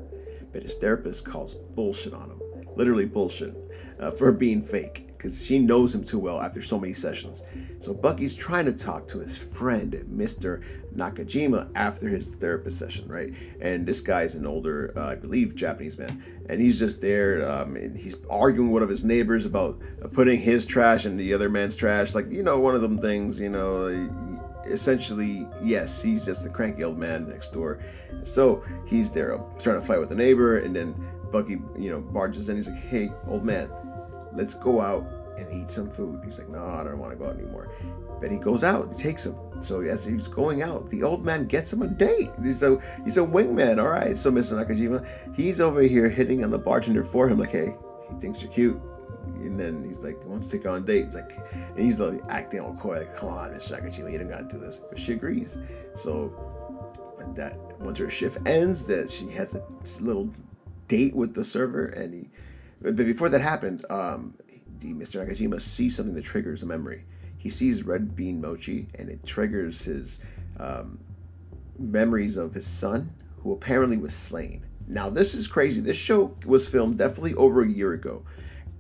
but 0.52 0.64
his 0.64 0.76
therapist 0.76 1.26
calls 1.26 1.56
bullshit 1.56 2.14
on 2.14 2.30
him. 2.30 2.42
Literally 2.76 3.06
bullshit 3.06 3.56
uh, 4.00 4.12
for 4.12 4.32
being 4.32 4.62
fake 4.62 5.11
because 5.22 5.46
she 5.46 5.60
knows 5.60 5.94
him 5.94 6.04
too 6.04 6.18
well 6.18 6.42
after 6.42 6.64
so 6.64 6.80
many 6.80 6.94
sessions. 6.94 7.44
So 7.80 7.94
Bucky's 7.94 8.34
trying 8.34 8.66
to 8.66 8.74
talk 8.74 9.08
to 9.10 9.20
his 9.20 9.38
friend, 9.38 9.94
Mr. 10.12 10.64
Nakajima, 10.96 11.70
after 11.76 12.08
his 12.08 12.32
therapist 12.32 12.80
session, 12.80 13.08
right? 13.08 13.32
And 13.60 13.86
this 13.86 14.02
guy's 14.02 14.34
an 14.34 14.48
older, 14.48 14.94
uh, 14.98 15.10
I 15.10 15.16
believe, 15.16 15.54
Japanese 15.54 15.98
man, 16.00 16.24
and 16.50 16.60
he's 16.60 16.80
just 16.80 17.02
there, 17.02 17.48
um, 17.48 17.76
and 17.76 17.96
he's 17.96 18.16
arguing 18.32 18.70
with 18.70 18.82
one 18.82 18.84
of 18.84 18.90
his 18.90 19.04
neighbors 19.04 19.46
about 19.46 19.80
putting 20.12 20.40
his 20.40 20.66
trash 20.66 21.06
in 21.06 21.18
the 21.18 21.36
other 21.36 21.50
man's 21.50 21.78
trash, 21.78 22.16
like 22.16 22.32
you 22.32 22.42
know, 22.42 22.60
one 22.60 22.74
of 22.74 22.82
them 22.82 22.98
things, 22.98 23.40
you 23.40 23.50
know. 23.50 24.10
Essentially, 24.66 25.48
yes, 25.64 26.02
he's 26.02 26.26
just 26.26 26.44
the 26.44 26.50
cranky 26.50 26.84
old 26.84 26.98
man 26.98 27.28
next 27.28 27.52
door. 27.52 27.80
So 28.24 28.64
he's 28.86 29.12
there 29.12 29.36
uh, 29.36 29.42
trying 29.60 29.82
to 29.82 29.86
fight 29.86 30.00
with 30.00 30.10
the 30.10 30.16
neighbor, 30.16 30.60
and 30.60 30.76
then 30.76 30.96
Bucky, 31.32 31.60
you 31.78 31.90
know, 31.90 32.00
barges 32.00 32.48
in. 32.50 32.56
He's 32.58 32.70
like, 32.70 32.80
"Hey, 32.80 33.12
old 33.28 33.44
man, 33.44 33.70
let's 34.34 34.54
go 34.54 34.80
out 34.80 35.21
and 35.42 35.52
eat 35.62 35.70
some 35.70 35.90
food. 35.90 36.22
He's 36.24 36.38
like, 36.38 36.50
no, 36.50 36.64
I 36.64 36.84
don't 36.84 37.00
want 37.00 37.12
to 37.12 37.18
go 37.18 37.26
out 37.26 37.38
anymore. 37.38 37.70
But 38.20 38.32
he 38.32 38.38
goes 38.38 38.64
out, 38.64 38.96
he 38.96 39.02
takes 39.02 39.26
him. 39.26 39.36
So 39.62 39.82
as 39.82 40.06
he's 40.06 40.28
going 40.28 40.62
out, 40.62 40.90
the 40.90 41.04
old 41.04 41.26
man 41.26 41.46
gets 41.46 41.74
him 41.74 41.82
a 41.82 41.88
date. 41.88 42.30
He's 42.44 42.62
a 42.64 42.80
he's 43.04 43.18
a 43.18 43.22
wingman. 43.22 43.80
All 43.80 43.90
right. 43.90 44.18
So 44.18 44.32
Mr. 44.32 44.54
Nakajima, 44.54 45.06
he's 45.36 45.60
over 45.60 45.82
here 45.82 46.08
hitting 46.08 46.44
on 46.44 46.52
the 46.52 46.60
bartender 46.60 47.04
for 47.04 47.28
him, 47.28 47.40
like, 47.40 47.52
hey, 47.52 47.76
he 48.10 48.16
thinks 48.20 48.42
you're 48.42 48.52
cute. 48.52 48.82
And 49.36 49.60
then 49.60 49.84
he's 49.84 50.04
like, 50.04 50.24
wants 50.26 50.48
to 50.48 50.58
take 50.58 50.68
on 50.68 50.78
a 50.78 50.82
date. 50.82 51.06
It's 51.06 51.16
like, 51.16 51.38
and 51.52 51.80
he's 51.80 52.00
like 52.00 52.22
acting 52.30 52.60
all 52.60 52.76
coy, 52.76 53.00
like, 53.00 53.16
come 53.16 53.30
on, 53.30 53.52
Mr. 53.52 53.80
Nakajima, 53.80 54.12
you 54.12 54.20
don't 54.20 54.30
gotta 54.30 54.48
do 54.48 54.60
this. 54.60 54.82
But 54.88 55.00
she 55.00 55.14
agrees. 55.14 55.58
So 55.96 56.32
that 57.36 57.58
once 57.80 58.00
her 58.00 58.10
shift 58.10 58.38
ends, 58.48 58.86
that 58.88 59.10
she 59.10 59.28
has 59.30 59.56
a 59.56 59.64
little 60.02 60.30
date 60.88 61.16
with 61.16 61.34
the 61.34 61.44
server, 61.44 61.88
and 61.88 62.14
he 62.14 62.30
but 62.82 62.96
before 62.96 63.30
that 63.30 63.42
happened, 63.42 63.86
um, 63.90 64.34
Mr. 64.88 65.26
Nakajima 65.26 65.60
sees 65.60 65.96
something 65.96 66.16
that 66.16 66.24
triggers 66.24 66.64
a 66.64 66.66
memory. 66.66 67.04
He 67.38 67.50
sees 67.50 67.84
red 67.84 68.16
bean 68.16 68.40
mochi, 68.42 68.88
and 68.96 69.10
it 69.10 69.26
triggers 69.26 69.84
his 69.84 70.20
um, 70.60 71.00
memories 71.80 72.38
of 72.38 72.54
his 72.54 72.68
son, 72.68 73.14
who 73.40 73.54
apparently 73.54 73.98
was 73.98 74.14
slain. 74.14 74.66
Now, 74.88 75.10
this 75.10 75.34
is 75.34 75.48
crazy. 75.48 75.82
This 75.82 75.98
show 75.98 76.36
was 76.46 76.68
filmed 76.68 76.98
definitely 76.98 77.34
over 77.36 77.64
a 77.64 77.70
year 77.70 77.94
ago 77.94 78.24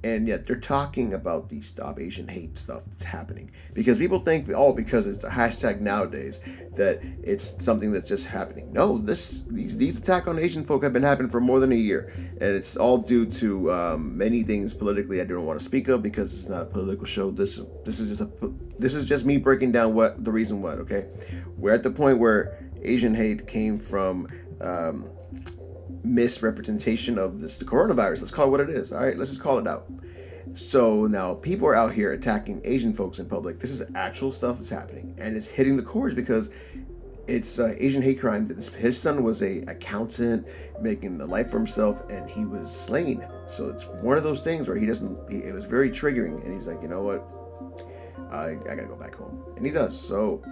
and 0.04 0.28
yet 0.28 0.46
they're 0.46 0.56
talking 0.56 1.14
about 1.14 1.50
the 1.50 1.62
stop 1.62 2.00
asian 2.00 2.28
hate 2.28 2.58
stuff 2.58 2.84
that's 2.86 3.04
happening. 3.04 3.52
Because 3.74 3.98
people 3.98 4.20
think 4.20 4.50
oh 4.56 4.74
because 4.74 5.08
it's 5.08 5.24
a 5.24 5.30
hashtag 5.30 5.80
nowadays 5.80 6.42
that 6.76 7.02
it's 7.24 7.64
something 7.64 7.92
that's 7.92 8.10
just 8.10 8.28
happening. 8.28 8.72
No 8.74 8.98
this 8.98 9.44
these, 9.48 9.78
these 9.78 9.98
attack 9.98 10.28
on 10.28 10.40
asian 10.40 10.66
folk 10.66 10.84
have 10.84 10.94
been 10.94 11.04
happening 11.04 11.30
for 11.30 11.40
more 11.40 11.60
than 11.60 11.72
a 11.72 11.76
year. 11.76 12.14
And 12.16 12.56
it's 12.56 12.76
all 12.76 12.98
due 12.98 13.26
to 13.26 13.72
um, 13.72 14.18
many 14.18 14.44
things 14.44 14.74
politically 14.74 15.22
i 15.22 15.24
don't 15.24 15.46
want 15.46 15.60
to 15.60 15.66
speak 15.66 15.88
of 15.88 16.02
because 16.02 16.34
it's 16.34 16.50
not 16.50 16.64
a 16.64 16.66
political 16.66 17.06
show. 17.06 17.32
This 17.32 17.62
this 17.86 18.00
is 18.00 18.18
just 18.18 18.22
a 18.22 18.52
this 18.80 18.96
is 18.96 19.06
just 19.06 19.26
me 19.26 19.38
breaking 19.38 19.72
down 19.72 19.94
what 19.94 20.24
the 20.24 20.32
reason 20.32 20.62
what 20.62 20.80
okay? 20.80 21.06
We're 21.58 21.74
at 21.74 21.84
the 21.84 21.92
point 21.92 22.18
where 22.18 22.58
asian 22.84 23.14
hate 23.14 23.48
came 23.48 23.78
from 23.78 24.28
um, 24.60 25.10
misrepresentation 26.04 27.18
of 27.18 27.40
this 27.40 27.58
the 27.58 27.66
coronavirus. 27.66 28.22
Let's 28.22 28.32
call 28.32 28.48
it 28.48 28.52
what 28.52 28.62
it 28.62 28.70
is. 28.70 28.92
All 28.92 29.00
right, 29.00 29.18
let's 29.18 29.32
just 29.32 29.42
call 29.42 29.60
it 29.60 29.68
out. 29.68 29.90
So 30.54 31.06
now 31.06 31.36
people 31.36 31.68
are 31.68 31.76
out 31.76 31.94
here 31.94 32.12
attacking 32.14 32.62
Asian 32.64 32.94
folks 32.94 33.20
in 33.20 33.28
public. 33.28 33.60
This 33.60 33.70
is 33.70 33.84
actual 33.96 34.32
stuff 34.32 34.58
that's 34.58 34.70
happening, 34.70 35.16
and 35.18 35.36
it's 35.38 35.48
hitting 35.48 35.78
the 35.78 35.84
cores 35.84 36.14
because 36.14 36.50
it's 37.28 37.60
uh, 37.60 37.76
Asian 37.78 38.02
hate 38.02 38.20
crime. 38.20 38.50
His 38.78 39.00
son 39.00 39.24
was 39.24 39.44
a 39.44 39.60
accountant 39.62 40.48
making 40.82 41.22
a 41.22 41.26
life 41.26 41.52
for 41.52 41.58
himself, 41.58 42.02
and 42.10 42.30
he 42.30 42.46
was 42.46 42.76
slain. 42.76 43.26
So 43.48 43.70
it's 43.70 43.86
one 43.86 44.18
of 44.18 44.24
those 44.24 44.42
things 44.42 44.68
where 44.68 44.78
he 44.78 44.86
doesn't. 44.86 45.18
He, 45.30 45.38
it 45.38 45.54
was 45.54 45.66
very 45.66 45.90
triggering, 45.90 46.44
and 46.44 46.54
he's 46.54 46.68
like, 46.68 46.82
you 46.82 46.88
know 46.88 47.02
what? 47.02 47.28
I, 48.32 48.52
I 48.52 48.76
gotta 48.76 48.86
go 48.86 48.96
back 48.96 49.16
home, 49.16 49.44
and 49.56 49.66
he 49.66 49.72
does. 49.72 50.00
So 50.00 50.44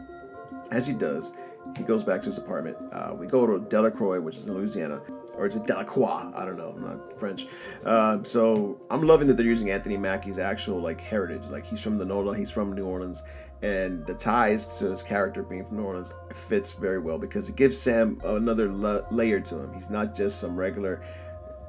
as 0.71 0.85
he 0.85 0.93
does, 0.93 1.33
he 1.77 1.83
goes 1.83 2.03
back 2.03 2.21
to 2.21 2.27
his 2.27 2.37
apartment. 2.37 2.77
Uh, 2.91 3.13
we 3.17 3.27
go 3.27 3.45
to 3.45 3.59
Delacroix, 3.65 4.19
which 4.19 4.35
is 4.35 4.47
in 4.47 4.53
Louisiana, 4.53 5.01
or 5.35 5.45
it's 5.45 5.55
Delacroix. 5.57 6.31
I 6.35 6.45
don't 6.45 6.57
know. 6.57 6.73
I'm 6.75 6.81
not 6.81 7.19
French. 7.19 7.47
Uh, 7.85 8.21
so 8.23 8.79
I'm 8.89 9.03
loving 9.03 9.27
that 9.27 9.37
they're 9.37 9.45
using 9.45 9.71
Anthony 9.71 9.97
Mackie's 9.97 10.39
actual 10.39 10.81
like 10.81 10.99
heritage. 10.99 11.45
Like 11.49 11.65
he's 11.65 11.81
from 11.81 11.97
the 11.97 12.05
NOLA, 12.05 12.35
he's 12.35 12.51
from 12.51 12.73
New 12.73 12.85
Orleans, 12.85 13.23
and 13.61 14.05
the 14.05 14.13
ties 14.13 14.79
to 14.79 14.89
his 14.89 15.03
character 15.03 15.43
being 15.43 15.65
from 15.65 15.77
New 15.77 15.83
Orleans 15.83 16.13
fits 16.33 16.71
very 16.71 16.99
well 16.99 17.17
because 17.17 17.49
it 17.49 17.55
gives 17.55 17.77
Sam 17.77 18.19
another 18.23 18.69
la- 18.71 19.01
layer 19.11 19.39
to 19.39 19.59
him. 19.59 19.73
He's 19.73 19.89
not 19.89 20.15
just 20.15 20.39
some 20.39 20.55
regular 20.55 21.01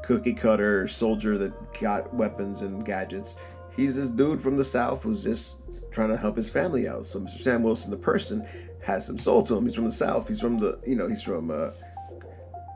cookie 0.02 0.34
cutter 0.34 0.88
soldier 0.88 1.38
that 1.38 1.80
got 1.80 2.12
weapons 2.14 2.62
and 2.62 2.84
gadgets. 2.84 3.36
He's 3.76 3.96
this 3.96 4.10
dude 4.10 4.40
from 4.40 4.56
the 4.56 4.64
South 4.64 5.02
who's 5.02 5.22
just 5.22 5.56
trying 5.90 6.08
to 6.08 6.16
help 6.16 6.36
his 6.36 6.50
family 6.50 6.88
out. 6.88 7.06
So 7.06 7.20
Mr. 7.20 7.40
Sam 7.40 7.62
Wilson, 7.62 7.90
the 7.90 7.96
person, 7.96 8.46
has 8.82 9.06
some 9.06 9.18
soul 9.18 9.42
to 9.42 9.56
him. 9.56 9.64
He's 9.64 9.74
from 9.74 9.84
the 9.84 9.92
South. 9.92 10.28
He's 10.28 10.40
from 10.40 10.58
the, 10.58 10.78
you 10.86 10.96
know, 10.96 11.06
he's 11.06 11.22
from 11.22 11.50
uh, 11.50 11.70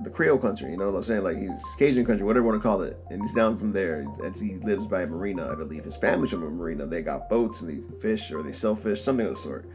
the 0.03 0.11
Creole 0.11 0.39
country. 0.39 0.71
You 0.71 0.77
know 0.77 0.91
what 0.91 0.97
I'm 0.97 1.03
saying? 1.03 1.23
Like 1.23 1.39
he's 1.39 1.75
Cajun 1.79 2.05
country, 2.05 2.27
whatever 2.27 2.45
you 2.45 2.51
want 2.51 2.63
to 2.63 2.69
call 2.69 2.83
it. 2.83 2.99
And 3.11 3.21
he's 3.23 3.33
down 3.33 3.57
from 3.57 3.73
there. 3.73 4.07
As 4.23 4.41
he 4.41 4.57
lives 4.57 4.87
by 4.87 5.03
a 5.03 5.07
marina, 5.07 5.51
I 5.51 5.55
believe. 5.55 5.85
His 5.85 5.97
family's 5.97 6.31
from 6.31 6.43
a 6.43 6.51
marina. 6.51 6.87
They 6.87 7.03
got 7.03 7.29
boats 7.29 7.63
and 7.63 7.71
they 7.71 7.99
fish 8.01 8.31
or 8.31 8.43
they 8.43 8.53
sell 8.53 8.75
fish, 8.75 9.01
something 9.01 9.27
of 9.27 9.35
the 9.35 9.39
sort. 9.39 9.69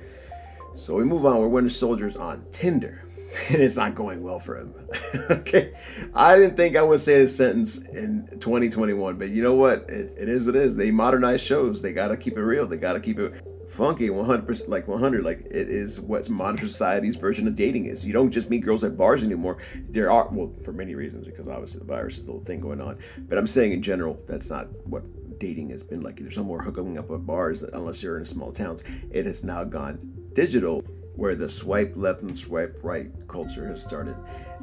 So 0.75 0.95
we 0.95 1.03
move 1.03 1.25
on. 1.25 1.39
We're 1.39 1.47
winter 1.47 1.69
soldiers 1.69 2.15
on 2.15 2.45
Tinder. 2.51 3.05
And 3.49 3.61
it's 3.61 3.77
not 3.77 3.93
going 3.93 4.23
well 4.23 4.39
for 4.39 4.57
him. 4.57 4.73
okay. 5.29 5.71
I 6.15 6.35
didn't 6.35 6.57
think 6.57 6.75
I 6.75 6.81
would 6.81 6.99
say 6.99 7.19
this 7.19 7.37
sentence 7.37 7.77
in 7.77 8.27
2021, 8.39 9.17
but 9.17 9.29
you 9.29 9.43
know 9.43 9.53
what? 9.53 9.87
It, 9.87 10.15
it 10.17 10.27
is 10.27 10.47
what 10.47 10.55
it 10.55 10.63
is. 10.63 10.75
They 10.75 10.89
modernize 10.89 11.39
shows. 11.39 11.79
They 11.79 11.93
got 11.93 12.07
to 12.07 12.17
keep 12.17 12.37
it 12.37 12.41
real. 12.41 12.65
They 12.65 12.77
got 12.77 12.93
to 12.93 12.99
keep 12.99 13.19
it 13.19 13.39
funky 13.69 14.09
100% 14.09 14.67
like 14.67 14.87
100 14.87 15.23
like 15.23 15.39
it 15.39 15.69
is 15.69 15.99
what 16.01 16.29
modern 16.29 16.57
society's 16.57 17.15
version 17.15 17.47
of 17.47 17.55
dating 17.55 17.85
is. 17.85 18.03
You 18.03 18.13
don't 18.13 18.31
just 18.31 18.49
meet 18.49 18.59
girls 18.59 18.83
at 18.83 18.97
bars 18.97 19.23
anymore. 19.23 19.57
There 19.89 20.11
are 20.11 20.27
well 20.29 20.51
for 20.63 20.73
many 20.73 20.95
reasons 20.95 21.25
because 21.25 21.47
obviously 21.47 21.79
the 21.79 21.85
virus 21.85 22.17
is 22.17 22.25
a 22.25 22.27
little 22.27 22.43
thing 22.43 22.59
going 22.59 22.81
on. 22.81 22.97
But 23.27 23.37
i'm 23.37 23.47
saying 23.47 23.73
in 23.73 23.81
general 23.81 24.19
that's 24.27 24.49
not 24.49 24.67
what 24.85 25.03
dating 25.39 25.69
has 25.69 25.83
been 25.83 26.01
like. 26.01 26.19
There's 26.19 26.37
no 26.37 26.43
more 26.43 26.61
hooking 26.61 26.97
up 26.97 27.09
at 27.11 27.25
bars 27.25 27.63
unless 27.63 28.03
you're 28.03 28.17
in 28.17 28.25
small 28.25 28.51
towns. 28.51 28.83
It 29.11 29.25
has 29.25 29.43
now 29.43 29.63
gone 29.63 29.99
digital 30.33 30.83
where 31.19 31.35
the 31.35 31.49
swipe 31.49 31.97
left 31.97 32.21
and 32.21 32.35
swipe 32.37 32.79
right 32.81 33.11
culture 33.27 33.67
has 33.67 33.83
started. 33.83 34.15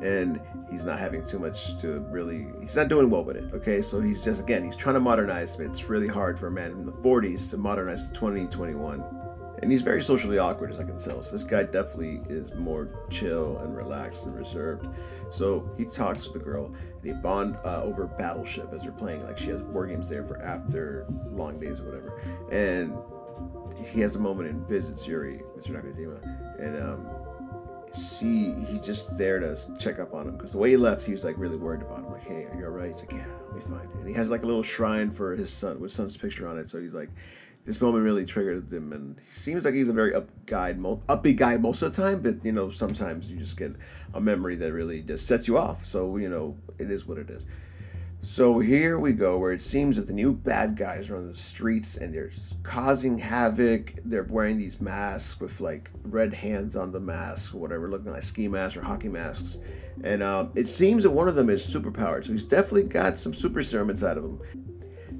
And 0.02 0.40
he's 0.70 0.84
not 0.84 0.98
having 0.98 1.24
too 1.26 1.38
much 1.38 1.78
to 1.82 2.00
really 2.10 2.46
he's 2.60 2.76
not 2.76 2.88
doing 2.88 3.10
well 3.10 3.24
with 3.24 3.36
it 3.36 3.52
okay? 3.52 3.82
So 3.82 4.00
he's 4.00 4.24
just 4.24 4.40
again 4.40 4.64
he's 4.64 4.76
trying 4.76 4.94
to 4.94 5.00
modernize 5.00 5.54
but 5.54 5.66
it's 5.66 5.88
really 5.90 6.08
hard 6.08 6.38
for 6.38 6.46
a 6.46 6.50
man 6.50 6.70
in 6.70 6.86
the 6.86 6.92
40s 6.92 7.50
to 7.50 7.58
modernize 7.58 8.06
to 8.06 8.14
2021 8.14 9.04
and 9.62 9.70
he's 9.70 9.82
very 9.82 10.02
socially 10.02 10.38
awkward 10.38 10.70
as 10.70 10.80
i 10.80 10.84
can 10.84 10.98
tell. 10.98 11.22
So 11.22 11.32
this 11.32 11.44
guy 11.44 11.64
definitely 11.64 12.20
is 12.28 12.54
more 12.54 12.88
chill 13.10 13.58
and 13.58 13.76
relaxed 13.76 14.26
and 14.26 14.36
reserved. 14.36 14.88
So 15.30 15.70
he 15.76 15.84
talks 15.84 16.24
with 16.24 16.34
the 16.34 16.44
girl. 16.44 16.72
They 17.02 17.12
bond 17.12 17.56
uh, 17.64 17.82
over 17.82 18.06
battleship 18.06 18.72
as 18.74 18.82
they're 18.82 18.92
playing. 18.92 19.24
Like 19.24 19.38
she 19.38 19.50
has 19.50 19.62
board 19.62 19.90
games 19.90 20.08
there 20.08 20.24
for 20.24 20.40
after 20.42 21.06
long 21.30 21.58
days 21.58 21.80
or 21.80 21.84
whatever. 21.84 22.20
And 22.50 22.94
he 23.92 24.00
has 24.00 24.16
a 24.16 24.20
moment 24.20 24.48
and 24.48 24.66
visits 24.68 25.06
Yori 25.06 25.40
mr 25.56 25.70
nakajima 25.70 26.18
and 26.58 26.76
um 26.82 27.06
she 27.96 28.52
he 28.68 28.78
just 28.78 29.16
there 29.16 29.40
to 29.40 29.56
check 29.78 29.98
up 29.98 30.12
on 30.12 30.28
him 30.28 30.36
because 30.36 30.52
the 30.52 30.58
way 30.58 30.70
he 30.70 30.76
left 30.76 31.02
he 31.02 31.12
was 31.12 31.24
like 31.24 31.36
really 31.38 31.56
worried 31.56 31.82
about 31.82 32.00
him 32.00 32.12
like 32.12 32.24
hey 32.24 32.44
are 32.44 32.56
you 32.56 32.64
all 32.64 32.70
right? 32.70 32.90
He's 32.90 33.00
like 33.00 33.12
yeah 33.12 33.26
i'll 33.48 33.54
be 33.54 33.60
fine. 33.60 33.88
And 33.98 34.08
he 34.08 34.14
has 34.14 34.30
like 34.30 34.42
a 34.42 34.46
little 34.46 34.62
shrine 34.62 35.10
for 35.10 35.34
his 35.34 35.52
son 35.52 35.80
with 35.80 35.92
son's 35.92 36.16
picture 36.16 36.46
on 36.46 36.58
it 36.58 36.68
so 36.68 36.80
he's 36.80 36.94
like 36.94 37.08
this 37.64 37.80
moment 37.80 38.04
really 38.04 38.24
triggered 38.24 38.72
him 38.72 38.92
and 38.92 39.16
he 39.26 39.34
seems 39.34 39.64
like 39.64 39.74
he's 39.74 39.88
a 39.88 39.92
very 39.92 40.14
up 40.14 40.28
guy 40.46 40.72
upbeat 40.74 41.36
guy 41.36 41.56
most 41.56 41.82
of 41.82 41.94
the 41.94 42.02
time 42.02 42.20
but 42.20 42.44
you 42.44 42.52
know 42.52 42.70
sometimes 42.70 43.30
you 43.30 43.36
just 43.38 43.56
get 43.56 43.74
a 44.14 44.20
memory 44.20 44.56
that 44.56 44.72
really 44.72 45.02
just 45.02 45.26
sets 45.26 45.48
you 45.48 45.58
off 45.58 45.84
so 45.84 46.16
you 46.16 46.28
know 46.28 46.56
it 46.78 46.90
is 46.90 47.06
what 47.06 47.18
it 47.18 47.28
is 47.28 47.44
so 48.26 48.58
here 48.58 48.98
we 48.98 49.12
go, 49.12 49.38
where 49.38 49.52
it 49.52 49.62
seems 49.62 49.94
that 49.96 50.08
the 50.08 50.12
new 50.12 50.32
bad 50.32 50.76
guys 50.76 51.08
are 51.08 51.16
on 51.16 51.28
the 51.28 51.36
streets 51.36 51.96
and 51.96 52.12
they're 52.12 52.32
causing 52.64 53.16
havoc. 53.16 53.94
They're 54.04 54.24
wearing 54.24 54.58
these 54.58 54.80
masks 54.80 55.40
with 55.40 55.60
like 55.60 55.92
red 56.02 56.34
hands 56.34 56.74
on 56.74 56.90
the 56.90 56.98
mask, 56.98 57.54
or 57.54 57.58
whatever, 57.58 57.88
looking 57.88 58.10
like 58.10 58.24
ski 58.24 58.48
masks 58.48 58.76
or 58.76 58.82
hockey 58.82 59.08
masks. 59.08 59.58
And 60.02 60.24
um, 60.24 60.50
it 60.56 60.66
seems 60.66 61.04
that 61.04 61.10
one 61.10 61.28
of 61.28 61.36
them 61.36 61.48
is 61.48 61.64
superpowered, 61.64 62.24
so 62.24 62.32
he's 62.32 62.44
definitely 62.44 62.82
got 62.82 63.16
some 63.16 63.32
super 63.32 63.62
serum 63.62 63.90
inside 63.90 64.18
of 64.18 64.24
him. 64.24 64.40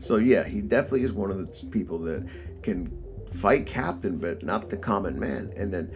So 0.00 0.16
yeah, 0.16 0.42
he 0.42 0.60
definitely 0.60 1.04
is 1.04 1.12
one 1.12 1.30
of 1.30 1.38
the 1.38 1.66
people 1.68 2.00
that 2.00 2.26
can 2.62 2.90
fight 3.32 3.66
Captain, 3.66 4.18
but 4.18 4.42
not 4.42 4.68
the 4.68 4.76
common 4.76 5.18
man. 5.18 5.52
And 5.56 5.72
then 5.72 5.94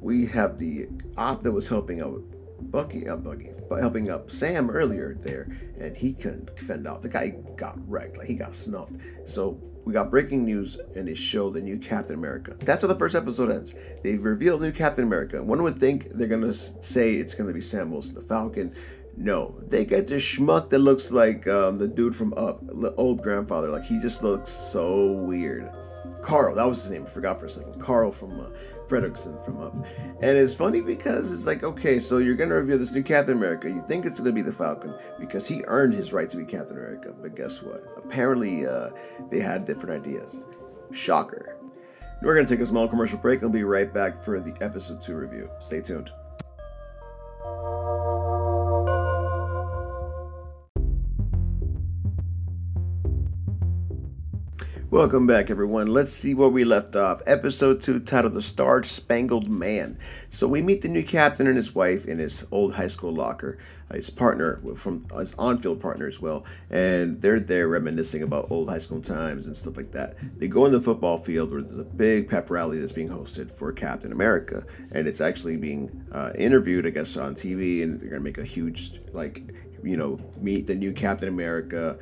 we 0.00 0.26
have 0.26 0.58
the 0.58 0.86
op 1.16 1.42
that 1.42 1.50
was 1.50 1.68
helping 1.68 2.02
out 2.02 2.22
Bucky, 2.70 3.08
uh, 3.08 3.16
Bucky, 3.16 3.50
but 3.68 3.80
helping 3.80 4.10
up 4.10 4.30
Sam 4.30 4.70
earlier 4.70 5.14
there, 5.20 5.48
and 5.78 5.96
he 5.96 6.12
couldn't 6.12 6.58
fend 6.58 6.86
off. 6.86 7.02
The 7.02 7.08
guy 7.08 7.34
got 7.56 7.76
wrecked, 7.88 8.18
like 8.18 8.28
he 8.28 8.34
got 8.34 8.54
snuffed. 8.54 8.96
So 9.24 9.58
we 9.84 9.92
got 9.92 10.10
breaking 10.10 10.44
news, 10.44 10.78
and 10.94 11.08
they 11.08 11.14
show 11.14 11.50
the 11.50 11.60
new 11.60 11.78
Captain 11.78 12.14
America. 12.14 12.56
That's 12.60 12.82
how 12.82 12.88
the 12.88 12.98
first 12.98 13.14
episode 13.14 13.50
ends. 13.50 13.74
They 14.02 14.16
reveal 14.16 14.58
new 14.58 14.72
Captain 14.72 15.04
America. 15.04 15.42
One 15.42 15.62
would 15.62 15.78
think 15.78 16.10
they're 16.10 16.28
gonna 16.28 16.52
say 16.52 17.14
it's 17.14 17.34
gonna 17.34 17.52
be 17.52 17.60
Sam 17.60 17.90
Wilson, 17.90 18.14
the 18.14 18.22
Falcon. 18.22 18.74
No, 19.16 19.60
they 19.68 19.84
get 19.84 20.06
this 20.06 20.22
schmuck 20.22 20.70
that 20.70 20.78
looks 20.78 21.10
like 21.10 21.46
um, 21.46 21.76
the 21.76 21.86
dude 21.86 22.16
from 22.16 22.32
Up, 22.34 22.66
the 22.66 22.94
old 22.94 23.22
grandfather. 23.22 23.68
Like 23.68 23.84
he 23.84 24.00
just 24.00 24.22
looks 24.22 24.50
so 24.50 25.12
weird. 25.12 25.70
Carl, 26.22 26.54
that 26.54 26.64
was 26.64 26.82
his 26.82 26.92
name. 26.92 27.04
I 27.04 27.10
forgot 27.10 27.40
for 27.40 27.46
a 27.46 27.50
second. 27.50 27.80
Carl 27.80 28.12
from 28.12 28.40
uh, 28.40 28.48
Fredricksen 28.92 29.42
from 29.42 29.58
Up. 29.62 29.74
And 30.20 30.36
it's 30.36 30.54
funny 30.54 30.82
because 30.82 31.32
it's 31.32 31.46
like, 31.46 31.62
okay, 31.62 31.98
so 31.98 32.18
you're 32.18 32.34
going 32.34 32.50
to 32.50 32.56
reveal 32.56 32.76
this 32.76 32.92
new 32.92 33.02
Captain 33.02 33.36
America. 33.36 33.70
You 33.70 33.82
think 33.88 34.04
it's 34.04 34.20
going 34.20 34.34
to 34.34 34.34
be 34.34 34.42
the 34.42 34.52
Falcon 34.52 34.94
because 35.18 35.48
he 35.48 35.62
earned 35.66 35.94
his 35.94 36.12
right 36.12 36.28
to 36.28 36.36
be 36.36 36.44
Captain 36.44 36.76
America. 36.76 37.14
But 37.18 37.34
guess 37.34 37.62
what? 37.62 37.82
Apparently, 37.96 38.66
uh, 38.66 38.90
they 39.30 39.40
had 39.40 39.64
different 39.64 40.04
ideas. 40.04 40.40
Shocker. 40.92 41.56
We're 42.20 42.34
going 42.34 42.46
to 42.46 42.54
take 42.54 42.62
a 42.62 42.66
small 42.66 42.86
commercial 42.86 43.18
break 43.18 43.40
and 43.40 43.50
we'll 43.50 43.60
be 43.60 43.64
right 43.64 43.92
back 43.92 44.22
for 44.22 44.38
the 44.38 44.54
episode 44.62 45.00
2 45.00 45.14
review. 45.14 45.48
Stay 45.58 45.80
tuned. 45.80 46.12
Welcome 54.92 55.26
back, 55.26 55.48
everyone. 55.48 55.86
Let's 55.86 56.12
see 56.12 56.34
where 56.34 56.50
we 56.50 56.64
left 56.64 56.96
off. 56.96 57.22
Episode 57.26 57.80
2, 57.80 58.00
titled 58.00 58.34
The 58.34 58.42
Star 58.42 58.82
Spangled 58.82 59.48
Man. 59.48 59.98
So, 60.28 60.46
we 60.46 60.60
meet 60.60 60.82
the 60.82 60.88
new 60.90 61.02
captain 61.02 61.46
and 61.46 61.56
his 61.56 61.74
wife 61.74 62.04
in 62.04 62.18
his 62.18 62.46
old 62.50 62.74
high 62.74 62.88
school 62.88 63.10
locker, 63.10 63.56
uh, 63.90 63.94
his 63.94 64.10
partner, 64.10 64.60
from 64.76 65.02
his 65.18 65.32
on 65.38 65.56
field 65.56 65.80
partner 65.80 66.06
as 66.06 66.20
well. 66.20 66.44
And 66.68 67.18
they're 67.22 67.40
there 67.40 67.68
reminiscing 67.68 68.22
about 68.22 68.50
old 68.50 68.68
high 68.68 68.76
school 68.76 69.00
times 69.00 69.46
and 69.46 69.56
stuff 69.56 69.78
like 69.78 69.92
that. 69.92 70.18
They 70.38 70.46
go 70.46 70.66
in 70.66 70.72
the 70.72 70.80
football 70.80 71.16
field 71.16 71.52
where 71.52 71.62
there's 71.62 71.78
a 71.78 71.84
big 71.84 72.28
pep 72.28 72.50
rally 72.50 72.78
that's 72.78 72.92
being 72.92 73.08
hosted 73.08 73.50
for 73.50 73.72
Captain 73.72 74.12
America. 74.12 74.62
And 74.90 75.08
it's 75.08 75.22
actually 75.22 75.56
being 75.56 76.04
uh, 76.12 76.32
interviewed, 76.34 76.86
I 76.86 76.90
guess, 76.90 77.16
on 77.16 77.34
TV. 77.34 77.82
And 77.82 77.98
they're 77.98 78.10
going 78.10 78.20
to 78.20 78.24
make 78.24 78.36
a 78.36 78.44
huge, 78.44 79.00
like, 79.14 79.42
you 79.82 79.96
know, 79.96 80.20
meet 80.36 80.66
the 80.66 80.74
new 80.74 80.92
Captain 80.92 81.28
America 81.28 81.98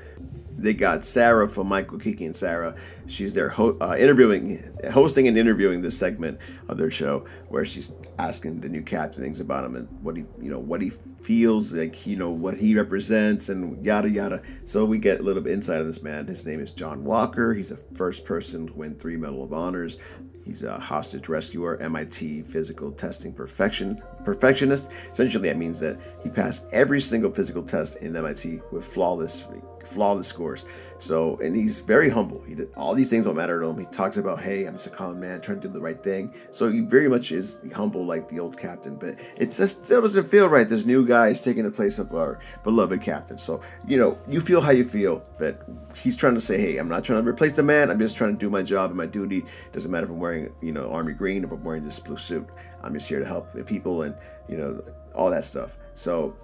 they 0.61 0.75
got 0.75 1.05
Sarah 1.05 1.49
from 1.49 1.69
Michael 1.69 1.99
Kiki 1.99 2.27
and 2.27 2.37
Sarah. 2.37 2.75
She's 3.07 3.33
there 3.33 3.49
ho- 3.49 3.77
uh, 3.81 3.97
interviewing, 3.99 4.63
hosting 4.93 5.27
and 5.27 5.37
interviewing 5.37 5.81
this 5.81 5.99
segment 5.99 6.39
of 6.69 6.77
their 6.77 6.91
show 6.91 7.25
where 7.49 7.65
she's 7.65 7.93
asking 8.19 8.61
the 8.61 8.69
new 8.69 8.83
captain 8.83 9.23
things 9.23 9.41
about 9.41 9.65
him 9.65 9.77
and 9.77 9.89
what 10.03 10.17
he, 10.17 10.25
you 10.41 10.51
know, 10.51 10.59
what 10.59 10.83
he 10.83 10.91
feels 11.23 11.73
like, 11.73 12.07
you 12.07 12.17
know, 12.17 12.31
what 12.31 12.55
he 12.55 12.75
represents 12.75 13.49
and 13.49 13.85
yada 13.85 14.09
yada. 14.09 14.43
So 14.67 14.85
we 14.85 14.99
get 14.99 15.21
a 15.21 15.23
little 15.23 15.43
bit 15.43 15.53
insight 15.53 15.81
on 15.81 15.87
this 15.87 16.03
man. 16.03 16.27
His 16.27 16.47
name 16.47 16.61
is 16.61 16.73
John 16.73 17.05
Walker. 17.05 17.55
He's 17.55 17.71
a 17.71 17.77
first 17.95 18.25
person 18.25 18.67
to 18.67 18.73
win 18.75 18.95
three 18.95 19.17
Medal 19.17 19.43
of 19.43 19.53
Honors. 19.53 19.99
He's 20.45 20.63
a 20.63 20.79
hostage 20.79 21.29
rescuer, 21.29 21.77
MIT 21.79 22.43
physical 22.43 22.93
testing 22.93 23.33
perfection 23.33 23.99
perfectionist. 24.25 24.91
Essentially, 25.13 25.49
that 25.49 25.57
means 25.57 25.81
that 25.81 25.99
he 26.23 26.29
passed 26.29 26.65
every 26.73 27.01
single 27.01 27.31
physical 27.31 27.63
test 27.63 27.97
in 27.97 28.17
MIT 28.17 28.61
with 28.73 28.85
flawless 28.85 29.47
flawless 29.87 30.27
scores. 30.27 30.65
So, 30.99 31.37
and 31.39 31.57
he's 31.57 31.81
very 31.81 32.11
humble. 32.11 32.43
He 32.43 32.55
did 32.55 32.73
all 32.77 32.95
these 32.95 33.09
things 33.09 33.25
don't 33.25 33.37
matter 33.37 33.59
to 33.61 33.67
him. 33.67 33.79
He 33.79 33.87
talks 33.87 34.17
about, 34.19 34.41
hey, 34.41 34.67
I'm 34.67 34.75
just 34.75 34.87
a 34.87 34.91
common 34.91 35.19
man 35.19 35.41
trying 35.41 35.61
to 35.61 35.67
do 35.67 35.73
the 35.73 35.81
right 35.81 36.03
thing. 36.03 36.35
So 36.53 36.71
he 36.71 36.81
very 36.81 37.09
much 37.09 37.33
is 37.33 37.61
humble 37.75 38.05
like 38.05 38.29
the 38.29 38.39
old 38.39 38.59
captain. 38.59 38.97
But 38.97 39.19
it 39.37 39.51
just 39.51 39.85
still 39.85 40.03
doesn't 40.03 40.29
feel 40.29 40.49
right. 40.49 40.69
This 40.69 40.85
new 40.85 41.07
guy 41.07 41.29
is 41.29 41.41
taking 41.43 41.65
the 41.65 41.71
place 41.71 41.99
of 41.99 42.15
our 42.15 42.39
beloved 42.63 43.01
captain. 43.01 43.39
So 43.39 43.61
you 43.87 43.99
know, 43.99 44.19
you 44.29 44.41
feel 44.41 44.61
how 44.61 44.73
you 44.73 44.85
feel, 44.85 45.25
but 45.39 45.63
he's 45.97 46.17
trying 46.17 46.35
to 46.35 46.41
say, 46.41 46.59
hey, 46.59 46.77
I'm 46.77 46.89
not 46.89 47.05
trying 47.05 47.23
to 47.23 47.29
replace 47.29 47.57
the 47.57 47.63
man. 47.63 47.91
I'm 47.91 47.99
just 47.99 48.17
trying 48.17 48.33
to 48.33 48.39
do 48.39 48.51
my 48.51 48.63
job 48.63 48.91
and 48.91 48.97
my 48.97 49.07
duty. 49.07 49.45
Doesn't 49.73 49.91
matter 49.91 50.05
if 50.05 50.11
I'm 50.11 50.19
wearing 50.19 50.53
you 50.61 50.73
know, 50.73 50.91
army 50.91 51.13
green 51.13 51.43
or 51.43 51.47
if 51.47 51.53
I'm 51.53 51.65
wearing 51.65 51.85
this 51.85 51.99
blue 51.99 52.17
suit. 52.17 52.49
I'm 52.83 52.95
just 52.95 53.09
here 53.09 53.19
to 53.19 53.27
help 53.27 53.53
the 53.53 53.63
people 53.63 54.03
and, 54.03 54.15
you 54.49 54.57
know, 54.57 54.83
all 55.15 55.31
that 55.31 55.45
stuff. 55.45 55.77
So 55.95 56.35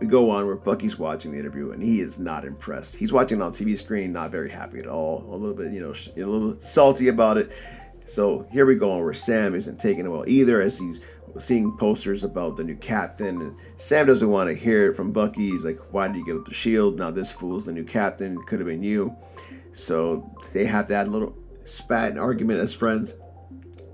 we 0.00 0.06
go 0.06 0.30
on 0.30 0.46
where 0.46 0.56
Bucky's 0.56 0.98
watching 0.98 1.32
the 1.32 1.38
interview 1.38 1.70
and 1.70 1.82
he 1.82 2.00
is 2.00 2.18
not 2.18 2.44
impressed. 2.44 2.96
He's 2.96 3.12
watching 3.12 3.40
on 3.40 3.52
TV 3.52 3.78
screen, 3.78 4.12
not 4.12 4.30
very 4.30 4.50
happy 4.50 4.78
at 4.78 4.86
all. 4.86 5.24
A 5.30 5.36
little 5.36 5.54
bit, 5.54 5.72
you 5.72 5.80
know, 5.80 5.92
a 5.92 6.26
little 6.28 6.56
salty 6.60 7.08
about 7.08 7.38
it. 7.38 7.52
So 8.06 8.46
here 8.50 8.66
we 8.66 8.74
go 8.74 8.90
on 8.90 9.02
where 9.02 9.14
Sam 9.14 9.54
isn't 9.54 9.78
taking 9.78 10.04
it 10.04 10.08
well 10.08 10.24
either 10.26 10.60
as 10.60 10.78
he's 10.78 11.00
seeing 11.38 11.76
posters 11.76 12.24
about 12.24 12.56
the 12.56 12.64
new 12.64 12.76
captain. 12.76 13.40
And 13.40 13.56
Sam 13.76 14.06
doesn't 14.06 14.28
want 14.28 14.48
to 14.48 14.54
hear 14.54 14.90
it 14.90 14.94
from 14.94 15.12
Bucky. 15.12 15.50
He's 15.50 15.64
like, 15.64 15.80
why 15.92 16.08
did 16.08 16.16
you 16.16 16.24
give 16.24 16.36
up 16.36 16.44
the 16.44 16.54
shield? 16.54 16.98
Now 16.98 17.10
this 17.10 17.30
fool's 17.30 17.66
the 17.66 17.72
new 17.72 17.84
captain. 17.84 18.42
Could 18.44 18.60
have 18.60 18.68
been 18.68 18.82
you. 18.82 19.14
So 19.72 20.30
they 20.52 20.64
have 20.64 20.90
a 20.90 21.04
little 21.04 21.36
spat 21.64 22.10
and 22.10 22.20
argument 22.20 22.60
as 22.60 22.74
friends. 22.74 23.14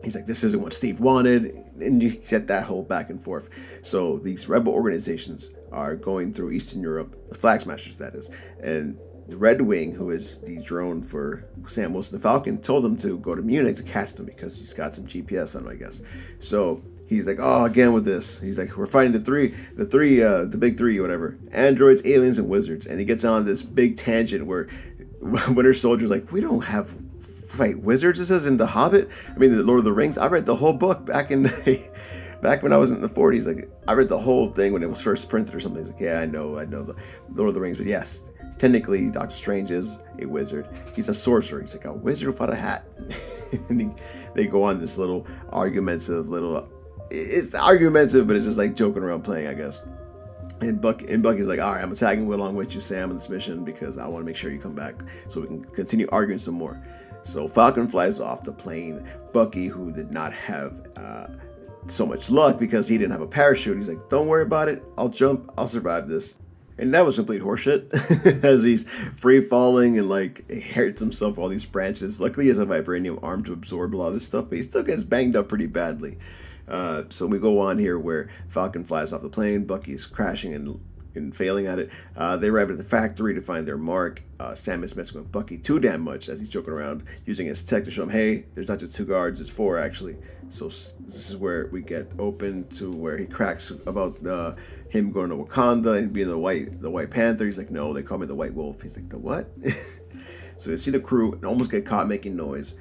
He's 0.02 0.14
like, 0.14 0.26
this 0.26 0.42
isn't 0.45 0.62
what 0.62 0.73
Steve 0.73 1.00
wanted. 1.00 1.64
And 1.80 2.02
you 2.02 2.11
get 2.11 2.47
that 2.47 2.64
whole 2.64 2.83
back 2.83 3.11
and 3.11 3.23
forth. 3.23 3.49
So 3.83 4.19
these 4.19 4.49
rebel 4.49 4.73
organizations 4.73 5.50
are 5.73 5.97
going 5.97 6.33
through 6.33 6.52
Eastern 6.52 6.83
Europe, 6.83 7.28
the 7.28 7.35
Flag 7.35 7.61
Smashers, 7.61 7.97
that 7.97 8.14
is. 8.14 8.30
And 8.62 8.99
the 9.28 9.37
Red 9.37 9.62
Wing, 9.62 9.92
who 9.92 10.11
is 10.11 10.38
the 10.38 10.59
drone 10.61 11.02
for 11.02 11.45
Sam 11.66 11.92
Wilson 11.92 12.19
the 12.19 12.23
Falcon, 12.23 12.59
told 12.59 12.85
him 12.85 12.97
to 12.99 13.19
go 13.19 13.35
to 13.35 13.42
Munich 13.42 13.76
to 13.76 13.83
catch 13.83 14.14
them 14.14 14.26
because 14.26 14.59
he's 14.59 14.75
got 14.75 14.95
some 14.95 15.07
GPS 15.07 15.54
on 15.54 15.62
him, 15.62 15.69
I 15.69 15.75
guess. 15.75 16.02
So 16.40 16.83
he's 17.07 17.26
like, 17.26 17.38
oh, 17.40 17.64
again 17.64 17.92
with 17.92 18.04
this. 18.04 18.40
He's 18.40 18.59
like, 18.59 18.76
we're 18.76 18.87
fighting 18.87 19.12
the 19.12 19.21
three, 19.21 19.54
the 19.76 19.85
three, 19.85 20.23
uh, 20.23 20.45
the 20.45 20.59
big 20.59 20.76
three, 20.76 20.99
whatever. 21.00 21.38
Androids, 21.52 22.02
aliens, 22.04 22.38
and 22.38 22.49
wizards. 22.49 22.87
And 22.87 22.99
he 22.99 23.04
gets 23.04 23.25
on 23.25 23.45
this 23.45 23.62
big 23.62 23.97
tangent 23.97 24.47
where 24.47 24.69
Winter 25.21 25.75
Soldier's 25.75 26.11
like, 26.11 26.33
we 26.33 26.40
don't 26.40 26.64
have 26.64 26.92
fight 27.50 27.78
wizards. 27.80 28.19
This 28.19 28.30
is 28.30 28.47
in 28.47 28.57
The 28.57 28.66
Hobbit. 28.66 29.09
I 29.28 29.38
mean, 29.38 29.54
the 29.54 29.62
Lord 29.62 29.78
of 29.78 29.85
the 29.85 29.92
Rings. 29.92 30.19
I 30.19 30.26
read 30.26 30.47
the 30.47 30.57
whole 30.57 30.73
book 30.73 31.04
back 31.04 31.30
in. 31.30 31.45
the, 31.45 31.90
back 32.40 32.62
when 32.62 32.73
I 32.73 32.76
was 32.76 32.90
in 32.90 33.00
the 33.00 33.09
40s, 33.09 33.47
like 33.47 33.71
I 33.87 33.92
read 33.92 34.09
the 34.09 34.19
whole 34.19 34.49
thing 34.49 34.73
when 34.73 34.83
it 34.83 34.88
was 34.88 35.00
first 35.00 35.28
printed 35.28 35.54
or 35.54 35.61
something. 35.61 35.80
He's 35.80 35.92
like, 35.92 36.00
yeah, 36.00 36.21
I 36.21 36.26
know, 36.26 36.59
I 36.59 36.64
know 36.64 36.83
the 36.83 36.97
Lord 37.35 37.49
of 37.49 37.54
the 37.54 37.61
Rings, 37.61 37.76
but 37.76 37.87
yes, 37.87 38.23
technically 38.59 39.11
Doctor 39.11 39.35
Strange 39.35 39.71
is 39.71 39.99
a 40.19 40.26
wizard. 40.26 40.69
He's 40.95 41.09
a 41.09 41.14
sorcerer. 41.14 41.61
He's 41.61 41.75
like 41.75 41.85
a 41.85 41.92
wizard 41.92 42.28
without 42.28 42.50
a 42.50 42.57
hat. 42.57 42.87
and 43.69 43.80
he, 43.80 43.90
they 44.35 44.47
go 44.47 44.62
on 44.62 44.78
this 44.78 44.99
little 44.99 45.26
argumentative 45.52 46.28
little. 46.28 46.69
It's 47.11 47.54
argumentative, 47.54 48.26
but 48.26 48.37
it's 48.37 48.45
just 48.45 48.59
like 48.59 48.75
joking 48.75 49.02
around 49.02 49.23
playing, 49.23 49.49
I 49.49 49.54
guess. 49.54 49.83
And 50.61 50.80
Buck 50.80 51.02
and 51.09 51.23
Bucky's 51.23 51.47
like, 51.47 51.59
all 51.59 51.73
right, 51.73 51.83
I'm 51.83 51.95
tagging 51.95 52.30
along 52.30 52.54
with 52.54 52.75
you, 52.75 52.83
Sam, 52.83 53.09
on 53.09 53.16
this 53.16 53.30
mission 53.30 53.64
because 53.64 53.97
I 53.97 54.07
want 54.07 54.23
to 54.23 54.26
make 54.26 54.37
sure 54.37 54.50
you 54.50 54.59
come 54.59 54.75
back 54.75 54.95
so 55.28 55.40
we 55.40 55.47
can 55.47 55.64
continue 55.64 56.07
arguing 56.12 56.38
some 56.38 56.54
more. 56.54 56.80
So 57.22 57.46
Falcon 57.46 57.88
flies 57.88 58.20
off 58.20 58.42
the 58.42 58.52
plane. 58.52 59.06
Bucky, 59.32 59.66
who 59.66 59.92
did 59.92 60.10
not 60.10 60.32
have 60.32 60.86
uh, 60.96 61.26
so 61.86 62.06
much 62.06 62.30
luck 62.30 62.58
because 62.58 62.88
he 62.88 62.98
didn't 62.98 63.12
have 63.12 63.20
a 63.20 63.26
parachute. 63.26 63.76
He's 63.76 63.88
like, 63.88 64.08
"Don't 64.08 64.26
worry 64.26 64.42
about 64.42 64.68
it. 64.68 64.82
I'll 64.96 65.08
jump. 65.08 65.52
I'll 65.56 65.68
survive 65.68 66.08
this." 66.08 66.34
And 66.78 66.94
that 66.94 67.04
was 67.04 67.16
complete 67.16 67.42
horseshit 67.42 68.42
as 68.44 68.62
he's 68.62 68.84
free 69.14 69.42
falling 69.42 69.98
and 69.98 70.08
like 70.08 70.50
hurts 70.50 70.98
himself 70.98 71.36
all 71.38 71.48
these 71.48 71.66
branches. 71.66 72.20
Luckily, 72.20 72.46
he 72.46 72.48
has 72.48 72.58
a 72.58 72.64
vibranium 72.64 73.22
arm 73.22 73.44
to 73.44 73.52
absorb 73.52 73.94
a 73.94 73.96
lot 73.96 74.08
of 74.08 74.14
this 74.14 74.24
stuff, 74.24 74.46
but 74.48 74.56
he 74.56 74.64
still 74.64 74.82
gets 74.82 75.04
banged 75.04 75.36
up 75.36 75.48
pretty 75.48 75.66
badly. 75.66 76.16
Uh, 76.66 77.02
so 77.10 77.26
we 77.26 77.38
go 77.38 77.58
on 77.58 77.76
here 77.78 77.98
where 77.98 78.28
Falcon 78.48 78.84
flies 78.84 79.12
off 79.12 79.20
the 79.20 79.28
plane, 79.28 79.64
Bucky's 79.64 80.06
crashing 80.06 80.54
and 80.54 80.80
and 81.14 81.35
failing 81.37 81.67
at 81.67 81.79
it. 81.79 81.90
Uh, 82.17 82.37
they 82.37 82.49
arrive 82.49 82.71
at 82.71 82.79
the 82.79 82.85
factory 82.85 83.35
to 83.35 83.40
find 83.40 83.67
their 83.67 83.76
mark. 83.76 84.23
Uh, 84.38 84.55
Sam 84.55 84.83
is 84.85 84.97
messing 84.97 85.21
with 85.21 85.31
Bucky 85.31 85.59
too 85.59 85.79
damn 85.79 86.00
much 86.00 86.29
as 86.29 86.40
he's 86.40 86.49
joking 86.49 86.73
around, 86.73 87.05
using 87.26 87.47
his 87.47 87.62
tech 87.62 87.85
to 87.85 87.90
show 87.90 88.02
him, 88.02 88.11
hey, 88.11 88.47
there's 88.55 88.69
not 88.69 88.79
just 88.79 88.95
two 88.95 89.05
guards, 89.05 89.40
it's 89.40 89.50
four 89.50 89.79
actually. 89.79 90.17
So 90.49 90.67
this 90.67 91.31
is 91.31 91.37
where 91.37 91.69
we 91.71 91.81
get 91.81 92.11
open 92.19 92.67
to 92.71 92.90
where 92.90 93.17
he 93.17 93.26
cracks 93.26 93.71
about 93.71 94.25
uh, 94.26 94.57
him 94.88 95.12
going 95.12 95.31
to 95.31 95.37
Wakanda 95.37 95.99
and 95.99 96.12
being 96.12 96.27
the 96.27 96.38
white 96.38 96.83
the 96.83 96.90
White 96.90 97.11
Panther. 97.11 97.46
He's 97.46 97.57
like, 97.57 97.70
no, 97.70 97.92
they 97.92 98.03
call 98.03 98.18
me 98.18 98.27
the 98.27 98.35
White 98.35 98.55
Wolf. 98.55 98.83
He's 98.83 98.96
like, 98.96 99.09
the 99.09 99.18
what? 99.18 99.49
so 100.59 100.70
they 100.70 100.77
see 100.77 100.90
the 100.90 100.99
crew 100.99 101.33
and 101.33 101.44
almost 101.44 101.70
get 101.70 101.87
caught 101.87 102.09
making 102.09 102.35
noise. 102.35 102.75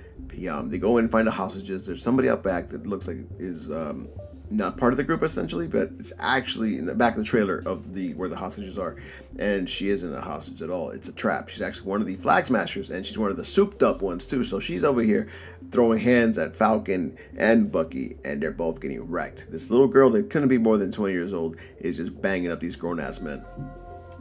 Um, 0.50 0.70
they 0.70 0.78
go 0.78 0.98
in 0.98 1.06
and 1.06 1.12
find 1.12 1.28
the 1.28 1.32
hostages. 1.32 1.86
There's 1.86 2.02
somebody 2.02 2.30
out 2.30 2.42
back 2.42 2.70
that 2.70 2.88
looks 2.88 3.08
like 3.08 3.18
is 3.38 3.70
um, 3.70 4.08
not 4.52 4.78
part 4.78 4.94
of 4.94 4.98
the 4.98 5.04
group 5.04 5.22
essentially, 5.22 5.68
but 5.68 5.92
it's 6.00 6.14
actually 6.20 6.78
in 6.78 6.86
the 6.86 6.96
back 6.96 7.14
of 7.14 7.20
the 7.20 7.26
trailer 7.26 7.62
of 7.66 7.94
the 7.94 8.14
where 8.16 8.30
the 8.30 8.36
hostages 8.36 8.78
are, 8.78 8.96
and 9.38 9.70
she 9.70 9.90
isn't 9.90 10.14
a 10.14 10.22
hostage 10.22 10.62
at 10.62 10.70
all. 10.70 10.90
It's 10.90 11.08
a 11.08 11.14
trap. 11.14 11.50
She's 11.50 11.62
actually 11.62 11.88
one 11.88 12.02
of 12.02 12.08
the 12.08 12.16
flag 12.16 12.46
smashers, 12.46 12.90
and 12.90 13.06
she's 13.06 13.18
one 13.18 13.32
of 13.32 13.38
the 13.38 13.44
souped 13.44 13.84
up 13.84 14.02
ones 14.02 14.26
too. 14.26 14.44
So 14.44 14.60
she's 14.60 14.84
over 14.84 15.02
here 15.02 15.28
throwing 15.72 16.00
hands 16.00 16.38
at 16.38 16.56
Falcon 16.56 17.18
and 17.38 17.72
Bucky, 17.72 18.18
and 18.26 18.42
they're 18.42 18.52
both 18.52 18.82
getting 18.82 19.02
wrecked. 19.10 19.52
This 19.52 19.70
little 19.70 19.88
girl 19.88 20.10
that 20.12 20.30
couldn't 20.30 20.50
be 20.50 20.58
more 20.58 20.78
than 20.78 20.92
20 20.92 21.14
years 21.14 21.34
old 21.34 21.58
is 21.80 21.98
just 21.98 22.20
banging 22.22 22.52
up 22.52 22.60
these 22.60 22.76
grown 22.76 23.00
ass 23.00 23.22
men. 23.22 23.46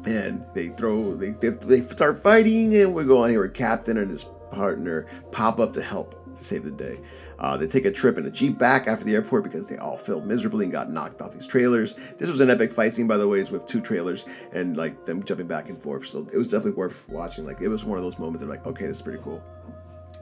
And 0.05 0.45
they 0.55 0.69
throw, 0.69 1.17
they, 1.17 1.31
they, 1.31 1.49
they 1.49 1.81
start 1.83 2.23
fighting, 2.23 2.75
and 2.77 2.95
we 2.95 3.05
go 3.05 3.25
on 3.25 3.31
here 3.31 3.49
Captain 3.49 3.99
and 3.99 4.11
his 4.11 4.25
partner 4.51 5.07
pop 5.33 5.61
up 5.61 5.73
to 5.75 5.83
help 5.83 6.18
to 6.35 6.45
save 6.45 6.65
the 6.65 6.71
day. 6.71 7.01
Uh, 7.39 7.57
they 7.57 7.67
take 7.67 7.85
a 7.85 7.91
trip 7.91 8.19
in 8.19 8.27
a 8.27 8.31
Jeep 8.31 8.59
back 8.59 8.87
after 8.87 9.05
the 9.05 9.15
airport 9.15 9.45
because 9.45 9.69
they 9.69 9.77
all 9.79 9.97
failed 9.97 10.27
miserably 10.27 10.65
and 10.65 10.73
got 10.73 10.91
knocked 10.91 11.23
off 11.23 11.33
these 11.33 11.47
trailers. 11.47 11.95
This 12.19 12.29
was 12.29 12.41
an 12.41 12.51
epic 12.51 12.73
fight 12.73 12.93
scene, 12.93 13.07
by 13.07 13.17
the 13.17 13.29
way, 13.29 13.43
with 13.45 13.67
two 13.67 13.81
trailers 13.81 14.27
and 14.53 14.77
like 14.77 15.05
them 15.05 15.23
jumping 15.23 15.47
back 15.47 15.69
and 15.69 15.81
forth. 15.81 16.07
So 16.07 16.27
it 16.33 16.37
was 16.37 16.51
definitely 16.51 16.79
worth 16.79 17.09
watching. 17.09 17.45
Like 17.45 17.61
it 17.61 17.69
was 17.69 17.85
one 17.85 17.99
of 17.99 18.05
those 18.05 18.19
moments 18.19 18.43
of 18.43 18.49
like, 18.49 18.67
okay, 18.67 18.87
this 18.87 18.99
is 18.99 19.03
pretty 19.03 19.23
cool. 19.23 19.43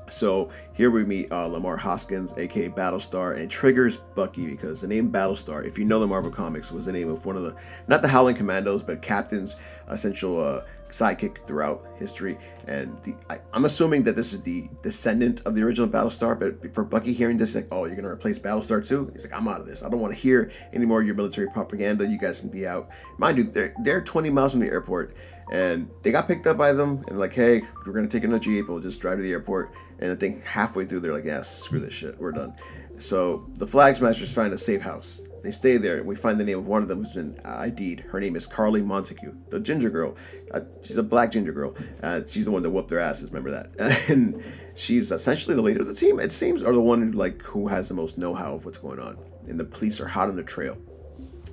So 0.09 0.51
here 0.73 0.90
we 0.90 1.05
meet 1.05 1.31
uh, 1.33 1.49
Lemar 1.49 1.79
Hoskins, 1.79 2.35
aka 2.37 2.69
Battlestar, 2.69 3.38
and 3.38 3.51
triggers 3.51 3.99
Bucky 4.14 4.47
because 4.47 4.81
the 4.81 4.87
name 4.87 5.11
Battlestar, 5.11 5.66
if 5.66 5.79
you 5.79 5.85
know 5.85 5.99
the 6.01 6.07
Marvel 6.07 6.31
Comics, 6.31 6.71
was 6.71 6.85
the 6.85 6.92
name 6.92 7.11
of 7.11 7.27
one 7.27 7.37
of 7.37 7.42
the, 7.42 7.55
not 7.88 8.03
the 8.03 8.09
Howling 8.09 8.37
Commandos, 8.37 8.83
but 8.83 9.03
Captain's 9.03 9.57
essential 9.88 10.42
uh, 10.42 10.62
sidekick 10.90 11.45
throughout 11.47 11.87
history. 11.97 12.38
And 12.66 12.97
the, 13.03 13.14
I, 13.29 13.40
am 13.55 13.64
assuming 13.64 14.03
that 14.05 14.16
this 14.16 14.33
is 14.33 14.40
the 14.42 14.69
descendant 14.83 15.42
of 15.45 15.55
the 15.55 15.62
original 15.62 15.88
Battlestar, 15.88 16.38
but 16.38 16.73
for 16.75 16.85
Bucky 16.85 17.12
hearing 17.12 17.37
this, 17.37 17.55
like, 17.55 17.69
oh, 17.71 17.85
you're 17.85 17.97
going 17.97 18.05
to 18.05 18.11
replace 18.11 18.38
Battlestar 18.38 18.87
too? 18.87 19.11
He's 19.12 19.29
like, 19.29 19.38
I'm 19.38 19.49
out 19.49 19.61
of 19.61 19.66
this. 19.66 19.83
I 19.83 19.88
don't 19.88 20.01
want 20.01 20.14
to 20.14 20.19
hear 20.19 20.51
any 20.73 20.87
more 20.87 21.01
of 21.01 21.07
your 21.07 21.16
military 21.16 21.49
propaganda. 21.49 22.07
You 22.07 22.19
guys 22.19 22.40
can 22.40 22.49
be 22.49 22.66
out. 22.66 22.88
Mind 23.19 23.38
you, 23.38 23.45
they're, 23.45 23.75
they're 23.83 24.01
20 24.01 24.31
miles 24.31 24.53
from 24.53 24.61
the 24.61 24.69
airport 24.69 25.16
and 25.50 25.88
they 26.02 26.11
got 26.11 26.26
picked 26.26 26.46
up 26.46 26.56
by 26.56 26.72
them 26.72 27.04
and 27.09 27.18
like 27.18 27.32
hey 27.32 27.62
we're 27.85 27.92
gonna 27.92 28.09
take 28.09 28.24
in 28.24 28.32
a 28.32 28.38
jeep 28.38 28.68
we'll 28.68 28.80
just 28.80 29.00
drive 29.00 29.18
to 29.18 29.22
the 29.22 29.32
airport. 29.32 29.72
And 29.98 30.12
i 30.12 30.14
think 30.14 30.44
halfway 30.44 30.85
through 30.85 31.00
they're 31.00 31.12
like 31.12 31.24
yes 31.24 31.62
screw 31.62 31.80
this 31.80 31.92
shit 31.92 32.18
we're 32.18 32.32
done. 32.32 32.54
So 32.98 33.46
the 33.54 33.66
flag 33.66 33.96
smashers 33.96 34.32
find 34.32 34.52
a 34.54 34.59
safe 34.59 34.80
house. 34.80 35.20
They 35.42 35.52
stay 35.52 35.76
there 35.76 35.98
and 35.98 36.06
we 36.06 36.16
find 36.16 36.40
the 36.40 36.44
name 36.44 36.59
of 36.59 36.66
one 36.66 36.82
of 36.82 36.88
them 36.88 37.04
who's 37.04 37.12
been 37.12 37.38
id'd 37.44 38.00
her 38.00 38.18
name 38.18 38.35
is 38.35 38.46
carly 38.46 38.82
montague 38.82 39.32
the 39.50 39.61
ginger 39.61 39.90
girl. 39.90 40.16
Uh, 40.50 40.62
she's 40.82 40.98
a 40.98 41.02
black 41.02 41.30
ginger 41.30 41.52
girl. 41.52 41.74
Uh, 42.02 42.22
she's 42.26 42.46
the 42.46 42.50
one 42.50 42.62
that 42.62 42.70
whooped 42.70 42.88
their 42.88 43.00
asses 43.00 43.30
remember 43.30 43.50
that? 43.50 44.09
And 44.09 44.42
she's 44.74 45.12
essentially 45.12 45.54
the 45.54 45.62
leader 45.62 45.82
of 45.82 45.87
the 45.87 45.94
team 45.94 46.18
it 46.18 46.32
seems 46.32 46.62
or 46.62 46.72
the 46.72 46.80
one 46.80 47.00
who, 47.00 47.12
like 47.12 47.42
who 47.42 47.68
has 47.68 47.88
the 47.88 47.94
most 47.94 48.18
know-how 48.18 48.54
of 48.54 48.64
what's 48.64 48.78
going 48.78 48.98
on. 48.98 49.18
And 49.46 49.61
the 49.61 49.64
police 49.64 50.00
are 50.00 50.09
hot 50.09 50.28
on 50.28 50.37
the 50.37 50.42
trail. 50.42 50.76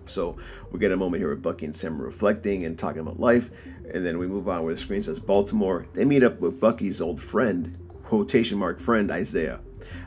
So 0.06 0.38
we 0.72 0.80
get 0.80 0.92
a 0.92 0.98
moment 0.98 1.22
here 1.22 1.30
with 1.30 1.42
Bucky 1.42 1.66
and 1.66 1.76
Sam 1.76 2.02
reflecting 2.02 2.66
and 2.66 2.78
talking 2.78 3.02
about 3.02 3.20
life, 3.20 3.50
and 3.94 4.06
then 4.06 4.18
we 4.18 4.28
move 4.28 4.50
on 4.50 4.64
where 4.64 4.74
the 4.74 4.80
screen 4.80 5.02
says 5.02 5.20
Baltimore. 5.20 5.86
They 5.94 6.06
meet 6.06 6.24
up 6.24 6.40
with 6.40 6.60
Bucky's 6.60 7.02
old 7.02 7.20
friend, 7.20 7.78
quotation 8.04 8.58
mark 8.58 8.80
friend 8.80 9.12
Isaiah. 9.12 9.60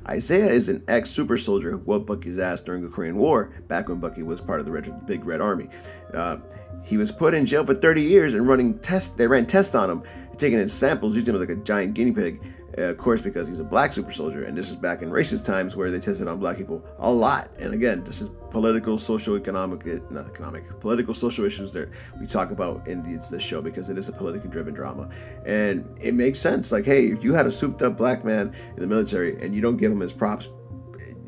Isaiah 0.08 0.48
is 0.48 0.68
an 0.68 0.82
ex 0.88 1.10
super 1.10 1.36
soldier 1.36 1.70
who 1.70 1.78
whooped 1.78 2.06
Bucky's 2.06 2.38
ass 2.38 2.62
during 2.62 2.82
the 2.82 2.88
Korean 2.88 3.16
War, 3.16 3.50
back 3.68 3.88
when 3.88 3.98
Bucky 3.98 4.22
was 4.22 4.40
part 4.40 4.60
of 4.60 4.66
the 4.66 4.72
Red, 4.72 5.06
Big 5.06 5.24
Red 5.24 5.40
Army. 5.40 5.68
Uh, 6.14 6.38
he 6.82 6.96
was 6.96 7.10
put 7.10 7.34
in 7.34 7.46
jail 7.46 7.66
for 7.66 7.74
30 7.74 8.02
years 8.02 8.34
and 8.34 8.46
running 8.46 8.78
tests. 8.78 9.14
They 9.14 9.26
ran 9.26 9.46
tests 9.46 9.74
on 9.74 9.90
him, 9.90 10.02
taking 10.36 10.58
his 10.58 10.72
samples, 10.72 11.14
using 11.14 11.34
him 11.34 11.40
like 11.40 11.50
a 11.50 11.56
giant 11.56 11.94
guinea 11.94 12.12
pig. 12.12 12.40
Uh, 12.78 12.82
of 12.82 12.98
course, 12.98 13.22
because 13.22 13.48
he's 13.48 13.60
a 13.60 13.64
black 13.64 13.92
super 13.92 14.12
soldier, 14.12 14.44
and 14.44 14.56
this 14.56 14.68
is 14.68 14.76
back 14.76 15.00
in 15.00 15.10
racist 15.10 15.46
times 15.46 15.74
where 15.74 15.90
they 15.90 15.98
tested 15.98 16.28
on 16.28 16.38
black 16.38 16.58
people 16.58 16.84
a 16.98 17.10
lot. 17.10 17.48
And 17.58 17.72
again, 17.72 18.04
this 18.04 18.20
is 18.20 18.28
political, 18.50 18.98
social, 18.98 19.34
economic, 19.36 19.86
eh, 19.86 19.98
not 20.10 20.26
economic, 20.26 20.78
political, 20.80 21.14
social 21.14 21.46
issues 21.46 21.72
that 21.72 21.88
we 22.20 22.26
talk 22.26 22.50
about 22.50 22.86
in 22.86 23.02
this 23.30 23.42
show 23.42 23.62
because 23.62 23.88
it 23.88 23.96
is 23.96 24.10
a 24.10 24.12
politically 24.12 24.50
driven 24.50 24.74
drama. 24.74 25.08
And 25.46 25.88
it 26.02 26.12
makes 26.14 26.38
sense. 26.38 26.70
Like, 26.70 26.84
hey, 26.84 27.06
if 27.06 27.24
you 27.24 27.32
had 27.32 27.46
a 27.46 27.52
souped 27.52 27.82
up 27.82 27.96
black 27.96 28.24
man 28.24 28.54
in 28.74 28.82
the 28.82 28.86
military 28.86 29.40
and 29.40 29.54
you 29.54 29.62
don't 29.62 29.78
give 29.78 29.90
him 29.90 30.00
his 30.00 30.12
props, 30.12 30.50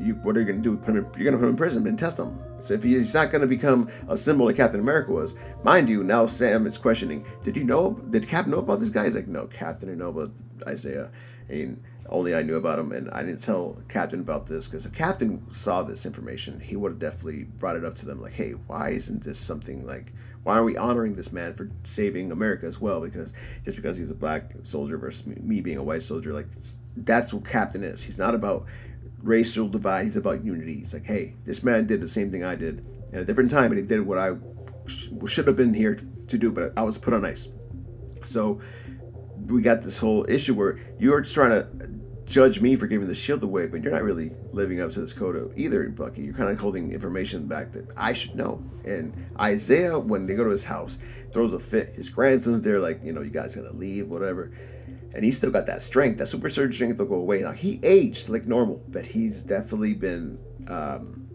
you, 0.00 0.14
what 0.16 0.36
are 0.36 0.40
you 0.40 0.46
going 0.46 0.62
to 0.62 0.62
do? 0.62 0.76
Put 0.76 0.90
him 0.90 0.96
in, 0.98 1.04
you're 1.20 1.30
going 1.30 1.32
to 1.32 1.38
put 1.38 1.44
him 1.44 1.50
in 1.50 1.56
prison 1.56 1.86
and 1.86 1.98
test 1.98 2.18
him. 2.18 2.38
So 2.60 2.74
if 2.74 2.82
he's 2.82 3.14
not 3.14 3.30
going 3.30 3.42
to 3.42 3.46
become 3.46 3.88
a 4.08 4.16
symbol 4.16 4.46
like 4.46 4.56
Captain 4.56 4.80
America 4.80 5.12
was, 5.12 5.34
mind 5.62 5.88
you, 5.88 6.02
now 6.02 6.26
Sam 6.26 6.66
is 6.66 6.78
questioning, 6.78 7.24
did 7.42 7.56
you 7.56 7.64
know, 7.64 7.92
did 8.10 8.26
Cap 8.26 8.46
know 8.46 8.58
about 8.58 8.80
this 8.80 8.90
guy? 8.90 9.04
He's 9.04 9.14
like, 9.14 9.28
no, 9.28 9.46
Captain 9.46 9.88
didn't 9.88 10.00
know 10.00 10.08
about 10.08 10.30
Isaiah. 10.66 11.10
And 11.48 11.82
only 12.10 12.34
I 12.34 12.42
knew 12.42 12.56
about 12.56 12.78
him, 12.78 12.92
and 12.92 13.10
I 13.10 13.22
didn't 13.22 13.42
tell 13.42 13.78
Captain 13.88 14.20
about 14.20 14.46
this 14.46 14.66
because 14.66 14.86
if 14.86 14.92
Captain 14.92 15.44
saw 15.50 15.82
this 15.82 16.06
information, 16.06 16.60
he 16.60 16.76
would 16.76 16.92
have 16.92 16.98
definitely 16.98 17.44
brought 17.44 17.76
it 17.76 17.84
up 17.84 17.94
to 17.96 18.06
them, 18.06 18.20
like, 18.20 18.32
"Hey, 18.32 18.52
why 18.52 18.90
isn't 18.90 19.22
this 19.22 19.38
something 19.38 19.86
like? 19.86 20.12
Why 20.42 20.56
are 20.56 20.64
we 20.64 20.76
honoring 20.76 21.14
this 21.14 21.32
man 21.32 21.54
for 21.54 21.70
saving 21.84 22.32
America 22.32 22.66
as 22.66 22.80
well? 22.80 23.00
Because 23.00 23.32
just 23.64 23.76
because 23.76 23.96
he's 23.96 24.10
a 24.10 24.14
black 24.14 24.52
soldier 24.62 24.96
versus 24.96 25.26
me 25.26 25.60
being 25.60 25.76
a 25.76 25.82
white 25.82 26.02
soldier, 26.02 26.32
like 26.32 26.46
that's 26.96 27.34
what 27.34 27.44
Captain 27.44 27.82
is. 27.82 28.02
He's 28.02 28.18
not 28.18 28.34
about 28.34 28.66
racial 29.22 29.68
divide. 29.68 30.04
He's 30.04 30.16
about 30.16 30.44
unity. 30.44 30.78
He's 30.78 30.94
like, 30.94 31.04
hey, 31.04 31.34
this 31.44 31.62
man 31.62 31.86
did 31.86 32.00
the 32.00 32.08
same 32.08 32.30
thing 32.30 32.44
I 32.44 32.54
did 32.54 32.84
at 33.12 33.22
a 33.22 33.24
different 33.24 33.50
time, 33.50 33.72
and 33.72 33.80
he 33.80 33.86
did 33.86 34.00
what 34.00 34.18
I 34.18 34.36
sh- 34.86 35.08
should 35.26 35.46
have 35.46 35.56
been 35.56 35.74
here 35.74 35.98
to 36.28 36.38
do, 36.38 36.52
but 36.52 36.72
I 36.76 36.82
was 36.82 36.98
put 36.98 37.14
on 37.14 37.24
ice. 37.24 37.48
So 38.22 38.60
we 39.46 39.62
got 39.62 39.82
this 39.82 39.98
whole 39.98 40.28
issue 40.28 40.54
where 40.54 40.78
you're 40.98 41.20
just 41.20 41.34
trying 41.34 41.50
to 41.50 41.68
judge 42.28 42.60
me 42.60 42.76
for 42.76 42.86
giving 42.86 43.08
the 43.08 43.14
shield 43.14 43.42
away, 43.42 43.66
but 43.66 43.82
you're 43.82 43.92
not 43.92 44.02
really 44.02 44.32
living 44.52 44.80
up 44.80 44.90
to 44.90 45.00
this 45.00 45.14
code 45.14 45.52
either, 45.56 45.88
Bucky. 45.88 46.22
You're 46.22 46.34
kind 46.34 46.50
of 46.50 46.58
holding 46.58 46.92
information 46.92 47.46
back 47.46 47.72
that 47.72 47.90
I 47.96 48.12
should 48.12 48.34
know. 48.34 48.62
And 48.84 49.14
Isaiah, 49.40 49.98
when 49.98 50.26
they 50.26 50.34
go 50.34 50.44
to 50.44 50.50
his 50.50 50.64
house, 50.64 50.98
throws 51.32 51.54
a 51.54 51.58
fit. 51.58 51.94
His 51.94 52.10
grandson's 52.10 52.60
there, 52.60 52.80
like, 52.80 53.02
you 53.02 53.12
know, 53.12 53.22
you 53.22 53.30
guys 53.30 53.56
gotta 53.56 53.72
leave, 53.72 54.08
whatever. 54.08 54.52
And 55.14 55.24
he's 55.24 55.36
still 55.36 55.50
got 55.50 55.66
that 55.66 55.82
strength, 55.82 56.18
that 56.18 56.26
super 56.26 56.50
surge 56.50 56.74
strength 56.74 56.98
will 56.98 57.06
go 57.06 57.14
away. 57.14 57.40
Now, 57.40 57.52
he 57.52 57.80
aged 57.82 58.28
like 58.28 58.46
normal, 58.46 58.82
but 58.88 59.06
he's 59.06 59.42
definitely 59.42 59.94
been 59.94 60.38
um, 60.68 61.28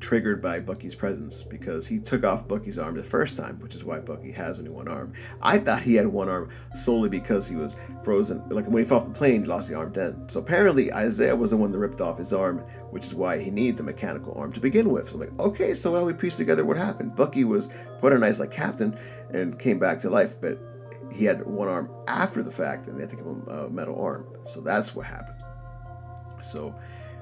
triggered 0.00 0.42
by 0.42 0.60
Bucky's 0.60 0.94
presence 0.94 1.42
because 1.42 1.86
he 1.86 1.98
took 1.98 2.24
off 2.24 2.46
Bucky's 2.46 2.78
arm 2.78 2.96
the 2.96 3.02
first 3.02 3.36
time, 3.36 3.58
which 3.60 3.74
is 3.74 3.84
why 3.84 3.98
Bucky 3.98 4.30
has 4.32 4.58
only 4.58 4.70
one 4.70 4.88
arm. 4.88 5.12
I 5.42 5.58
thought 5.58 5.82
he 5.82 5.94
had 5.94 6.06
one 6.06 6.28
arm 6.28 6.50
solely 6.74 7.08
because 7.08 7.48
he 7.48 7.56
was 7.56 7.76
frozen. 8.02 8.42
Like 8.48 8.66
when 8.66 8.82
he 8.82 8.88
fell 8.88 8.98
off 8.98 9.06
the 9.06 9.12
plane, 9.12 9.42
he 9.42 9.48
lost 9.48 9.68
the 9.68 9.74
arm 9.74 9.92
then. 9.92 10.28
So 10.28 10.40
apparently 10.40 10.92
Isaiah 10.92 11.36
was 11.36 11.50
the 11.50 11.56
one 11.56 11.72
that 11.72 11.78
ripped 11.78 12.00
off 12.00 12.18
his 12.18 12.32
arm, 12.32 12.58
which 12.90 13.06
is 13.06 13.14
why 13.14 13.38
he 13.38 13.50
needs 13.50 13.80
a 13.80 13.82
mechanical 13.82 14.34
arm 14.36 14.52
to 14.52 14.60
begin 14.60 14.90
with. 14.90 15.08
So 15.08 15.14
I'm 15.14 15.20
like, 15.20 15.38
okay, 15.40 15.74
so 15.74 15.92
now 15.92 16.04
we 16.04 16.12
piece 16.12 16.36
together 16.36 16.64
what 16.64 16.76
happened. 16.76 17.16
Bucky 17.16 17.44
was 17.44 17.68
put 17.98 18.12
on 18.12 18.22
ice 18.22 18.38
like 18.38 18.50
captain 18.50 18.96
and 19.32 19.58
came 19.58 19.78
back 19.78 19.98
to 20.00 20.10
life, 20.10 20.40
but 20.40 20.75
he 21.12 21.24
had 21.24 21.44
one 21.46 21.68
arm 21.68 21.90
after 22.08 22.42
the 22.42 22.50
fact, 22.50 22.86
and 22.86 22.96
they 22.96 23.02
had 23.02 23.10
to 23.10 23.16
give 23.16 23.26
him 23.26 23.46
a 23.48 23.68
metal 23.68 24.00
arm. 24.00 24.26
So 24.46 24.60
that's 24.60 24.94
what 24.94 25.06
happened. 25.06 25.42
So 26.40 26.74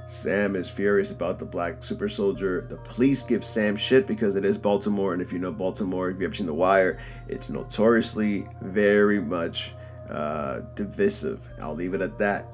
Sam 0.07 0.57
is 0.57 0.69
furious 0.69 1.13
about 1.13 1.39
the 1.39 1.45
black 1.45 1.83
super 1.83 2.09
soldier. 2.09 2.67
The 2.69 2.77
police 2.77 3.23
give 3.23 3.45
Sam 3.45 3.77
shit 3.77 4.07
because 4.07 4.37
it 4.37 4.45
is 4.45 4.59
Baltimore, 4.59 5.13
and 5.13 5.23
if 5.23 5.33
you 5.33 5.39
know 5.39 5.53
Baltimore, 5.53 6.11
if 6.11 6.15
you've 6.15 6.25
ever 6.25 6.35
seen 6.35 6.47
The 6.47 6.55
Wire, 6.55 6.99
it's 7.29 7.49
notoriously 7.49 8.47
very 8.61 9.21
much 9.21 9.73
uh, 10.11 10.61
divisive. 10.75 11.49
I'll 11.61 11.75
leave 11.75 11.95
it 11.95 12.03
at 12.03 12.19
that. 12.19 12.47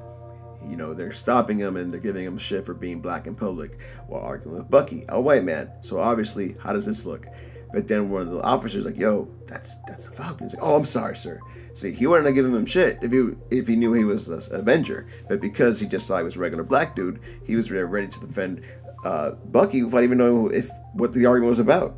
You 0.69 0.77
know, 0.77 0.93
they're 0.93 1.11
stopping 1.11 1.59
him 1.59 1.77
and 1.77 1.93
they're 1.93 2.01
giving 2.01 2.25
him 2.25 2.37
shit 2.37 2.67
for 2.67 2.75
being 2.75 3.01
black 3.01 3.27
in 3.27 3.35
public 3.35 3.79
while 4.07 4.21
arguing 4.21 4.59
with 4.59 4.71
Bucky, 4.71 5.05
a 5.09 5.21
white 5.21 5.43
man. 5.43 5.73
So 5.81 5.99
obviously, 5.99 6.55
how 6.63 6.75
does 6.75 6.85
this 6.85 7.07
look? 7.07 7.27
But 7.73 7.87
then 7.87 8.11
one 8.11 8.23
of 8.23 8.31
the 8.31 8.43
officers 8.43 8.85
like, 8.85 8.99
"Yo, 8.99 9.29
that's 9.47 9.77
that's 9.87 10.07
a 10.07 10.11
Falcon." 10.11 10.47
He's 10.47 10.55
like, 10.55 10.63
"Oh, 10.63 10.77
I'm 10.77 10.85
sorry, 10.85 11.17
sir." 11.17 11.41
See, 11.75 11.93
he 11.93 12.07
wouldn't 12.07 12.27
have 12.27 12.35
given 12.35 12.55
him 12.55 12.67
shit 12.67 12.99
if 13.03 13.13
he 13.13 13.31
if 13.51 13.67
he 13.69 13.77
knew 13.77 13.93
he 13.93 14.05
was 14.05 14.29
an 14.29 14.61
Avenger. 14.61 15.07
But 15.29 15.41
because 15.41 15.79
he 15.79 15.87
just 15.87 16.07
saw 16.07 16.19
he 16.19 16.25
was 16.25 16.37
a 16.37 16.41
regular 16.41 16.65
black 16.65 16.97
dude, 16.97 17.21
he 17.45 17.57
was 17.57 17.71
ready 17.71 18.09
to 18.09 18.21
defend 18.21 18.63
uh, 19.05 19.33
Bucky 19.47 19.83
without 19.83 20.03
even 20.03 20.19
knowing 20.19 20.55
if 20.55 20.69
what 20.95 21.13
the 21.13 21.27
argument 21.27 21.51
was 21.51 21.61
about. 21.61 21.97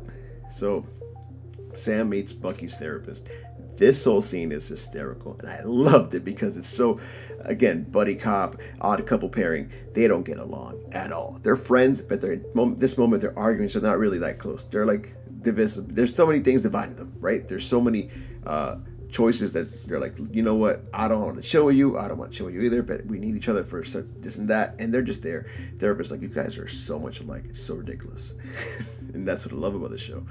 So 0.51 0.85
Sam 1.73 2.09
meets 2.09 2.33
Bucky's 2.33 2.77
therapist. 2.77 3.29
This 3.75 4.03
whole 4.03 4.21
scene 4.21 4.51
is 4.51 4.67
hysterical, 4.67 5.35
and 5.39 5.49
I 5.49 5.63
loved 5.63 6.13
it 6.13 6.23
because 6.23 6.57
it's 6.57 6.67
so, 6.67 6.99
again, 7.39 7.83
buddy 7.85 8.13
cop, 8.13 8.55
odd 8.81 9.03
couple 9.07 9.29
pairing. 9.29 9.71
They 9.93 10.07
don't 10.07 10.23
get 10.23 10.37
along 10.37 10.83
at 10.91 11.11
all. 11.11 11.39
They're 11.41 11.55
friends, 11.55 11.99
but 11.99 12.21
they're 12.21 12.41
this 12.75 12.97
moment 12.99 13.21
they're 13.21 13.37
arguing, 13.37 13.69
so 13.69 13.79
they're 13.79 13.89
not 13.89 13.97
really 13.97 14.19
that 14.19 14.37
close. 14.37 14.63
They're 14.63 14.85
like 14.85 15.15
divisive. 15.43 15.93
There's 15.93 16.15
so 16.15 16.25
many 16.25 16.39
things 16.39 16.63
dividing 16.63 16.95
them, 16.95 17.13
right? 17.19 17.47
There's 17.47 17.67
so 17.67 17.79
many 17.81 18.09
uh, 18.45 18.77
choices 19.13 19.53
that 19.53 19.87
they're 19.87 19.99
like, 19.99 20.15
you 20.31 20.41
know 20.41 20.55
what, 20.55 20.83
I 20.91 21.07
don't 21.07 21.21
want 21.21 21.37
to 21.37 21.43
show 21.43 21.69
you, 21.69 21.99
I 21.99 22.07
don't 22.07 22.17
want 22.17 22.31
to 22.31 22.37
show 22.37 22.47
you 22.47 22.61
either, 22.61 22.81
but 22.81 23.05
we 23.05 23.19
need 23.19 23.35
each 23.35 23.47
other 23.47 23.63
for 23.63 23.83
this 23.83 24.37
and 24.37 24.47
that, 24.49 24.75
and 24.79 24.91
they're 24.91 25.03
just 25.03 25.21
there. 25.21 25.45
Therapists 25.75 26.11
like 26.11 26.21
you 26.21 26.27
guys 26.27 26.57
are 26.57 26.67
so 26.67 26.97
much 26.99 27.19
alike, 27.19 27.43
it's 27.47 27.61
so 27.61 27.75
ridiculous, 27.75 28.33
and 29.13 29.25
that's 29.25 29.45
what 29.45 29.53
I 29.53 29.57
love 29.57 29.75
about 29.75 29.91
the 29.91 29.97
show. 29.99 30.25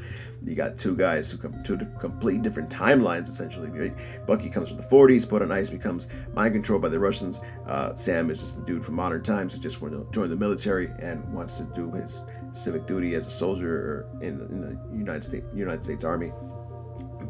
You 0.45 0.57
got 0.57 0.77
two 0.77 0.97
guys 0.97 1.31
who 1.31 1.39
come 1.39 1.63
two 1.63 1.79
complete 2.01 2.43
different 2.43 2.69
timelines 2.69 3.31
essentially. 3.31 3.69
Right? 3.69 4.27
Bucky 4.27 4.51
comes 4.51 4.69
from 4.69 4.79
the 4.79 4.83
40s, 4.83 5.29
put 5.29 5.41
on 5.41 5.53
ice, 5.53 5.71
becomes 5.71 6.09
mind 6.35 6.53
controlled 6.53 6.83
by 6.83 6.89
the 6.89 6.99
Russians. 6.99 7.41
Uh, 7.67 7.95
Sam 7.95 8.29
is 8.31 8.41
just 8.41 8.59
the 8.59 8.65
dude 8.65 8.85
from 8.85 8.97
modern 8.97 9.23
times 9.23 9.55
who 9.55 9.61
just 9.61 9.81
wants 9.81 9.97
to 9.97 10.07
join 10.11 10.29
the 10.29 10.37
military 10.37 10.91
and 10.99 11.23
wants 11.33 11.59
to 11.59 11.63
do 11.77 11.89
his 11.93 12.23
civic 12.53 12.87
duty 12.87 13.15
as 13.15 13.29
a 13.29 13.31
soldier 13.31 14.09
in, 14.21 14.41
in 14.51 14.61
the 14.61 14.99
United 14.99 15.25
States 15.25 15.47
United 15.55 15.85
States 15.85 16.03
Army. 16.03 16.33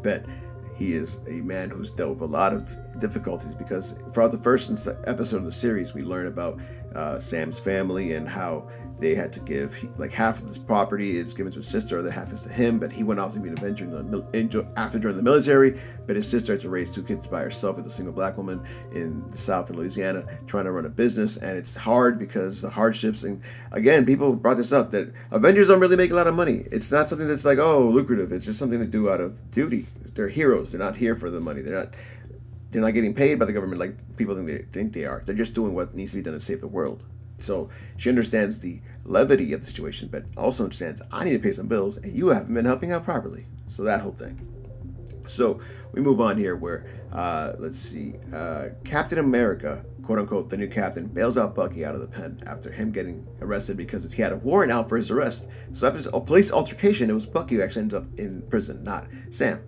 But 0.01 0.25
he 0.75 0.93
is 0.93 1.19
a 1.27 1.41
man 1.41 1.69
who's 1.69 1.91
dealt 1.91 2.11
with 2.11 2.21
a 2.21 2.25
lot 2.25 2.53
of 2.53 2.75
difficulties 2.99 3.53
because 3.53 3.95
throughout 4.11 4.31
the 4.31 4.37
first 4.37 4.69
episode 5.05 5.37
of 5.37 5.45
the 5.45 5.51
series, 5.51 5.93
we 5.93 6.01
learn 6.01 6.27
about 6.27 6.59
uh, 6.95 7.19
Sam's 7.19 7.59
family 7.59 8.13
and 8.13 8.27
how 8.27 8.67
they 8.99 9.15
had 9.15 9.33
to 9.33 9.39
give 9.39 9.75
like 9.97 10.11
half 10.11 10.39
of 10.39 10.47
this 10.47 10.57
property 10.57 11.17
is 11.17 11.33
given 11.33 11.51
to 11.51 11.59
his 11.59 11.67
sister, 11.67 11.99
other 11.99 12.11
half 12.11 12.31
is 12.31 12.43
to 12.43 12.49
him. 12.49 12.79
But 12.79 12.91
he 12.91 13.03
went 13.03 13.19
off 13.19 13.33
to 13.33 13.39
be 13.39 13.49
an 13.49 13.57
Avenger 13.57 13.85
the, 13.85 14.67
after 14.77 14.99
joining 14.99 15.17
the 15.17 15.23
military. 15.23 15.79
But 16.05 16.15
his 16.15 16.27
sister 16.27 16.53
had 16.53 16.61
to 16.61 16.69
raise 16.69 16.93
two 16.93 17.03
kids 17.03 17.27
by 17.27 17.41
herself 17.41 17.79
as 17.79 17.85
a 17.85 17.89
single 17.89 18.13
black 18.13 18.37
woman 18.37 18.63
in 18.93 19.29
the 19.31 19.37
South 19.37 19.69
in 19.69 19.77
Louisiana, 19.77 20.25
trying 20.45 20.65
to 20.65 20.71
run 20.71 20.85
a 20.85 20.89
business, 20.89 21.37
and 21.37 21.57
it's 21.57 21.75
hard 21.75 22.19
because 22.19 22.61
the 22.61 22.69
hardships. 22.69 23.23
And 23.23 23.41
again, 23.71 24.05
people 24.05 24.33
brought 24.33 24.57
this 24.57 24.71
up 24.71 24.91
that 24.91 25.11
Avengers 25.31 25.67
don't 25.67 25.79
really 25.79 25.97
make 25.97 26.11
a 26.11 26.15
lot 26.15 26.27
of 26.27 26.35
money. 26.35 26.65
It's 26.71 26.91
not 26.91 27.09
something 27.09 27.27
that's 27.27 27.45
like 27.45 27.57
oh 27.57 27.89
lucrative. 27.89 28.31
It's 28.31 28.45
just 28.45 28.59
something 28.59 28.79
to 28.79 28.85
do 28.85 29.09
out 29.09 29.19
of 29.19 29.51
duty. 29.51 29.87
They're 30.13 30.27
heroes. 30.27 30.71
They're 30.71 30.79
not 30.79 30.95
here 30.95 31.15
for 31.15 31.31
the 31.31 31.41
money. 31.41 31.61
They're 31.61 31.75
not 31.75 31.95
they're 32.73 32.81
not 32.81 32.93
getting 32.93 33.13
paid 33.13 33.39
by 33.39 33.45
the 33.45 33.53
government 33.53 33.79
like 33.79 34.17
people 34.17 34.35
think 34.35 34.47
they 34.47 34.57
think 34.71 34.93
they 34.93 35.05
are. 35.05 35.21
They're 35.25 35.35
just 35.35 35.53
doing 35.53 35.73
what 35.73 35.95
needs 35.95 36.11
to 36.11 36.17
be 36.17 36.23
done 36.23 36.33
to 36.33 36.39
save 36.39 36.59
the 36.59 36.67
world. 36.67 37.03
So 37.39 37.69
she 37.97 38.09
understands 38.09 38.59
the 38.59 38.81
levity 39.05 39.53
of 39.53 39.61
the 39.61 39.67
situation, 39.67 40.09
but 40.11 40.25
also 40.35 40.63
understands 40.63 41.01
I 41.11 41.23
need 41.23 41.33
to 41.33 41.39
pay 41.39 41.51
some 41.51 41.67
bills, 41.67 41.97
and 41.97 42.13
you 42.13 42.29
haven't 42.29 42.53
been 42.53 42.65
helping 42.65 42.91
out 42.91 43.03
properly. 43.03 43.45
So 43.67 43.83
that 43.83 44.01
whole 44.01 44.11
thing. 44.11 44.47
So 45.27 45.61
we 45.93 46.01
move 46.01 46.19
on 46.19 46.37
here 46.37 46.55
where, 46.55 46.85
uh, 47.11 47.53
let's 47.59 47.79
see, 47.79 48.15
uh, 48.33 48.69
Captain 48.83 49.19
America, 49.19 49.85
quote 50.01 50.19
unquote, 50.19 50.49
the 50.49 50.57
new 50.57 50.67
captain, 50.67 51.05
bails 51.05 51.37
out 51.37 51.55
Bucky 51.55 51.85
out 51.85 51.95
of 51.95 52.01
the 52.01 52.07
pen 52.07 52.41
after 52.45 52.71
him 52.71 52.91
getting 52.91 53.25
arrested 53.41 53.77
because 53.77 54.11
he 54.11 54.21
had 54.21 54.31
a 54.31 54.37
warrant 54.37 54.71
out 54.71 54.89
for 54.89 54.97
his 54.97 55.11
arrest. 55.11 55.49
So 55.71 55.87
after 55.87 56.09
a 56.11 56.19
police 56.19 56.51
altercation, 56.51 57.09
it 57.09 57.13
was 57.13 57.25
Bucky 57.25 57.55
who 57.55 57.61
actually 57.61 57.83
ended 57.83 57.97
up 57.99 58.19
in 58.19 58.41
prison, 58.43 58.83
not 58.83 59.07
Sam 59.29 59.61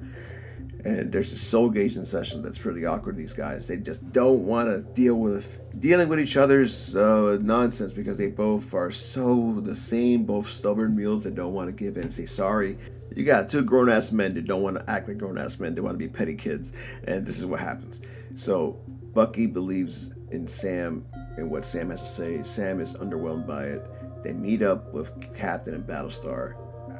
and 0.86 1.12
there's 1.12 1.32
a 1.32 1.38
soul 1.38 1.70
gauging 1.70 2.06
session 2.06 2.44
that's 2.44 2.60
pretty 2.60 2.86
awkward. 2.86 3.18
These 3.18 3.34
guys, 3.34 3.68
they 3.68 3.78
just 3.78 4.12
don't 4.12 4.46
want 4.46 4.70
to 4.70 4.82
deal 4.94 5.16
with 5.16 5.60
dealing 5.80 6.08
with 6.08 6.20
each 6.20 6.38
other's 6.38 6.96
uh, 6.96 7.40
nonsense 7.42 7.92
because 7.92 8.18
they 8.18 8.28
both 8.28 8.74
are 8.76 8.92
so 8.92 9.60
the 9.62 9.76
same, 9.76 10.26
both 10.26 10.48
stubborn 10.48 10.96
mules 10.96 11.24
that 11.24 11.34
don't 11.34 11.54
want 11.54 11.68
to 11.68 11.72
give 11.72 11.98
in 11.98 12.12
say 12.12 12.28
sorry. 12.28 12.78
You 13.16 13.24
got 13.24 13.50
two 13.50 13.64
grown 13.64 13.90
ass 13.90 14.12
men 14.12 14.36
that 14.36 14.46
don't 14.46 14.62
want 14.62 14.78
to 14.78 14.90
act 14.90 15.08
like 15.08 15.18
grown 15.18 15.40
ass 15.40 15.60
men; 15.60 15.74
they 15.74 15.82
want 15.82 15.96
to 15.96 16.00
be 16.00 16.08
petty 16.08 16.36
kids, 16.36 16.74
and 17.06 17.26
this 17.26 17.40
is 17.40 17.46
what 17.46 17.60
happens. 17.60 18.02
So 18.36 18.80
Bucky 19.14 19.48
believes 19.48 20.12
in 20.30 20.48
Sam 20.48 21.06
and 21.38 21.50
what 21.50 21.66
Sam 21.66 21.90
has 21.90 22.02
to 22.02 22.08
say. 22.08 22.44
Sam 22.44 22.80
is 22.80 22.94
underwhelmed 22.94 23.48
by 23.48 23.66
it. 23.66 24.24
They 24.24 24.34
meet 24.34 24.62
up 24.62 24.94
with 24.94 25.12
Captain 25.36 25.74
and 25.74 25.84
Battlestar 25.84 26.56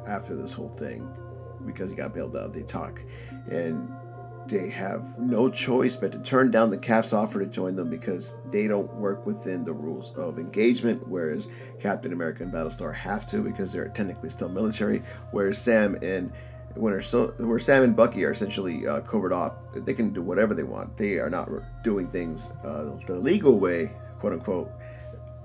after 0.08 0.34
this 0.34 0.52
whole 0.52 0.68
thing 0.68 1.08
because 1.66 1.90
he 1.90 1.96
got 1.96 2.14
bailed 2.14 2.36
out. 2.36 2.52
They 2.52 2.62
talk, 2.62 3.02
and 3.50 3.92
they 4.48 4.68
have 4.70 5.18
no 5.18 5.50
choice 5.50 5.96
but 5.96 6.12
to 6.12 6.18
turn 6.18 6.50
down 6.50 6.70
the 6.70 6.78
Cap's 6.78 7.12
offer 7.12 7.40
to 7.40 7.46
join 7.46 7.74
them 7.74 7.90
because 7.90 8.36
they 8.50 8.68
don't 8.68 8.92
work 8.94 9.26
within 9.26 9.64
the 9.64 9.72
rules 9.72 10.12
of 10.12 10.38
engagement, 10.38 11.06
whereas 11.08 11.48
Captain 11.80 12.12
America 12.12 12.42
and 12.42 12.52
Battlestar 12.52 12.94
have 12.94 13.26
to 13.30 13.42
because 13.42 13.72
they're 13.72 13.88
technically 13.88 14.30
still 14.30 14.48
military, 14.48 15.02
whereas 15.32 15.58
Sam 15.58 15.96
and 16.02 16.32
when 16.76 16.92
where 16.92 17.58
Sam 17.58 17.82
and 17.84 17.96
Bucky 17.96 18.24
are 18.24 18.30
essentially 18.30 18.86
uh, 18.86 19.00
covered 19.00 19.32
off, 19.32 19.54
they 19.74 19.94
can 19.94 20.12
do 20.12 20.22
whatever 20.22 20.54
they 20.54 20.62
want. 20.62 20.96
They 20.96 21.18
are 21.18 21.30
not 21.30 21.48
doing 21.82 22.06
things 22.08 22.52
uh, 22.64 22.94
the 23.06 23.16
legal 23.16 23.58
way, 23.58 23.90
quote 24.18 24.34
unquote, 24.34 24.70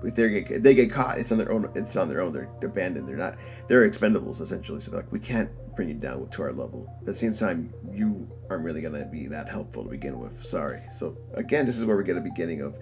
if 0.04 0.14
they 0.14 0.28
get 0.28 0.50
if 0.50 0.62
they 0.62 0.74
get 0.74 0.90
caught, 0.90 1.18
it's 1.18 1.32
on 1.32 1.38
their 1.38 1.52
own. 1.52 1.70
It's 1.74 1.96
on 1.96 2.08
their 2.08 2.20
own. 2.20 2.32
They're, 2.32 2.48
they're 2.60 2.70
abandoned. 2.70 3.08
They're 3.08 3.16
not. 3.16 3.36
They're 3.68 3.88
expendables 3.88 4.40
essentially. 4.40 4.80
So 4.80 4.96
like 4.96 5.10
we 5.12 5.18
can't 5.18 5.50
bring 5.76 5.88
you 5.88 5.94
down 5.94 6.28
to 6.28 6.42
our 6.42 6.52
level. 6.52 6.92
But 7.00 7.10
at 7.10 7.14
the 7.14 7.18
same 7.18 7.34
time, 7.34 7.72
you 7.90 8.30
aren't 8.50 8.64
really 8.64 8.80
gonna 8.80 9.04
be 9.04 9.26
that 9.28 9.48
helpful 9.48 9.84
to 9.84 9.90
begin 9.90 10.18
with. 10.18 10.44
Sorry. 10.44 10.82
So 10.94 11.16
again, 11.34 11.66
this 11.66 11.78
is 11.78 11.84
where 11.84 11.96
we 11.96 12.04
get 12.04 12.16
a 12.16 12.20
beginning 12.20 12.62
of 12.62 12.78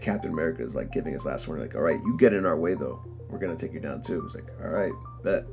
Captain 0.00 0.32
America 0.32 0.62
is 0.62 0.74
like 0.74 0.92
giving 0.92 1.12
his 1.12 1.24
last 1.24 1.48
warning. 1.48 1.66
Like, 1.66 1.76
all 1.76 1.82
right, 1.82 1.98
you 1.98 2.16
get 2.18 2.32
in 2.32 2.46
our 2.46 2.56
way 2.56 2.74
though. 2.74 3.02
We're 3.28 3.38
gonna 3.38 3.56
take 3.56 3.72
you 3.72 3.80
down 3.80 4.02
too. 4.02 4.22
It's 4.26 4.34
like, 4.34 4.48
all 4.62 4.70
right, 4.70 4.92
bet. 5.22 5.46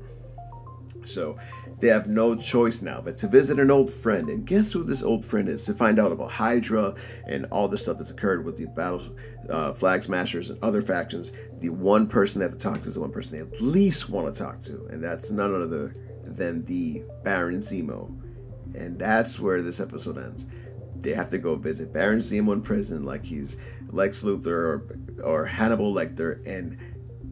So 1.05 1.37
they 1.79 1.87
have 1.87 2.07
no 2.07 2.35
choice 2.35 2.81
now 2.81 3.01
but 3.01 3.17
to 3.17 3.27
visit 3.27 3.59
an 3.59 3.71
old 3.71 3.89
friend. 3.89 4.29
And 4.29 4.45
guess 4.45 4.71
who 4.71 4.83
this 4.83 5.03
old 5.03 5.25
friend 5.25 5.47
is? 5.49 5.65
To 5.65 5.73
find 5.73 5.99
out 5.99 6.11
about 6.11 6.31
Hydra 6.31 6.95
and 7.27 7.45
all 7.51 7.67
the 7.67 7.77
stuff 7.77 7.97
that's 7.97 8.11
occurred 8.11 8.45
with 8.45 8.57
the 8.57 8.65
battle 8.65 9.15
uh, 9.49 9.73
flag 9.73 10.03
smashers 10.03 10.49
and 10.49 10.63
other 10.63 10.81
factions. 10.81 11.31
The 11.59 11.69
one 11.69 12.07
person 12.07 12.39
they 12.39 12.45
have 12.45 12.53
to 12.53 12.59
talk 12.59 12.81
to 12.81 12.87
is 12.87 12.95
the 12.95 13.01
one 13.01 13.11
person 13.11 13.33
they 13.33 13.43
at 13.43 13.61
least 13.61 14.09
want 14.09 14.33
to 14.33 14.43
talk 14.43 14.59
to. 14.61 14.85
And 14.87 15.03
that's 15.03 15.31
none 15.31 15.53
other 15.53 15.93
than 16.23 16.63
the 16.65 17.03
Baron 17.23 17.57
Zemo. 17.57 18.17
And 18.75 18.97
that's 18.97 19.39
where 19.39 19.61
this 19.61 19.79
episode 19.79 20.17
ends 20.17 20.47
they 21.01 21.13
have 21.13 21.29
to 21.29 21.37
go 21.37 21.55
visit 21.55 21.91
Baron 21.91 22.19
Zemo 22.19 22.53
in 22.53 22.61
prison, 22.61 23.03
like 23.03 23.25
he's 23.25 23.57
Lex 23.89 24.23
Luthor 24.23 24.47
or, 24.47 24.97
or 25.23 25.45
Hannibal 25.45 25.93
Lecter 25.93 26.45
and 26.45 26.77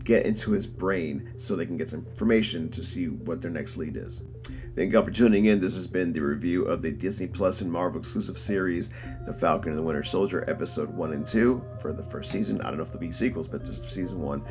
get 0.10 0.26
into 0.26 0.50
his 0.50 0.66
brain 0.66 1.32
so 1.38 1.56
they 1.56 1.68
can 1.68 1.78
get 1.78 1.88
some 1.88 2.04
information 2.10 2.68
to 2.68 2.84
see 2.84 3.10
what 3.10 3.44
their 3.44 3.52
next 3.52 3.78
lead 3.78 3.96
is. 3.96 4.24
Thank 4.76 4.92
you 4.92 4.98
all 4.98 5.06
for 5.06 5.12
tuning 5.12 5.46
in. 5.46 5.62
This 5.62 5.76
has 5.76 5.86
been 5.86 6.12
the 6.12 6.20
review 6.20 6.66
of 6.66 6.82
the 6.82 6.92
Disney 6.92 7.28
Plus 7.28 7.62
and 7.62 7.72
Marvel 7.72 8.00
exclusive 8.00 8.40
series, 8.40 8.90
The 9.28 9.34
Falcon 9.34 9.70
and 9.70 9.78
the 9.78 9.84
Winter 9.84 10.02
Soldier, 10.02 10.50
episode 10.50 10.90
1 10.90 11.14
and 11.14 11.24
2 11.24 11.64
for 11.80 11.94
the 11.94 12.02
first 12.02 12.32
season. 12.32 12.60
I 12.62 12.70
don't 12.70 12.78
know 12.78 12.84
if 12.84 12.88
there'll 12.88 13.02
be 13.02 13.12
sequels, 13.12 13.48
but 13.48 13.64
just 13.64 13.92
season 13.92 14.20
1. 14.20 14.44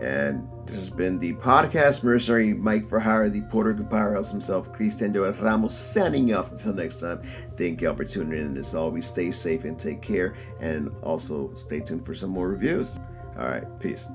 And 0.00 0.48
this 0.64 0.76
has 0.76 0.88
been 0.88 1.18
the 1.18 1.34
podcast 1.34 2.02
mercenary 2.04 2.54
Mike 2.54 2.88
for 2.88 2.98
hire, 2.98 3.28
the 3.28 3.40
Rican 3.40 3.86
powerhouse 3.88 4.30
himself, 4.30 4.72
Cristian 4.72 5.12
Joel 5.12 5.32
Ramos, 5.32 5.76
signing 5.76 6.32
off 6.32 6.52
until 6.52 6.72
next 6.72 7.00
time. 7.00 7.20
Thank 7.58 7.82
you 7.82 7.90
all 7.90 7.96
for 7.96 8.06
tuning 8.06 8.38
in. 8.38 8.46
And 8.46 8.58
as 8.58 8.74
always, 8.74 9.06
stay 9.06 9.30
safe 9.30 9.64
and 9.64 9.78
take 9.78 10.00
care. 10.00 10.36
And 10.60 10.90
also 11.02 11.54
stay 11.54 11.80
tuned 11.80 12.06
for 12.06 12.14
some 12.14 12.30
more 12.30 12.48
reviews. 12.48 12.98
All 13.36 13.44
right, 13.48 13.66
peace. 13.78 14.08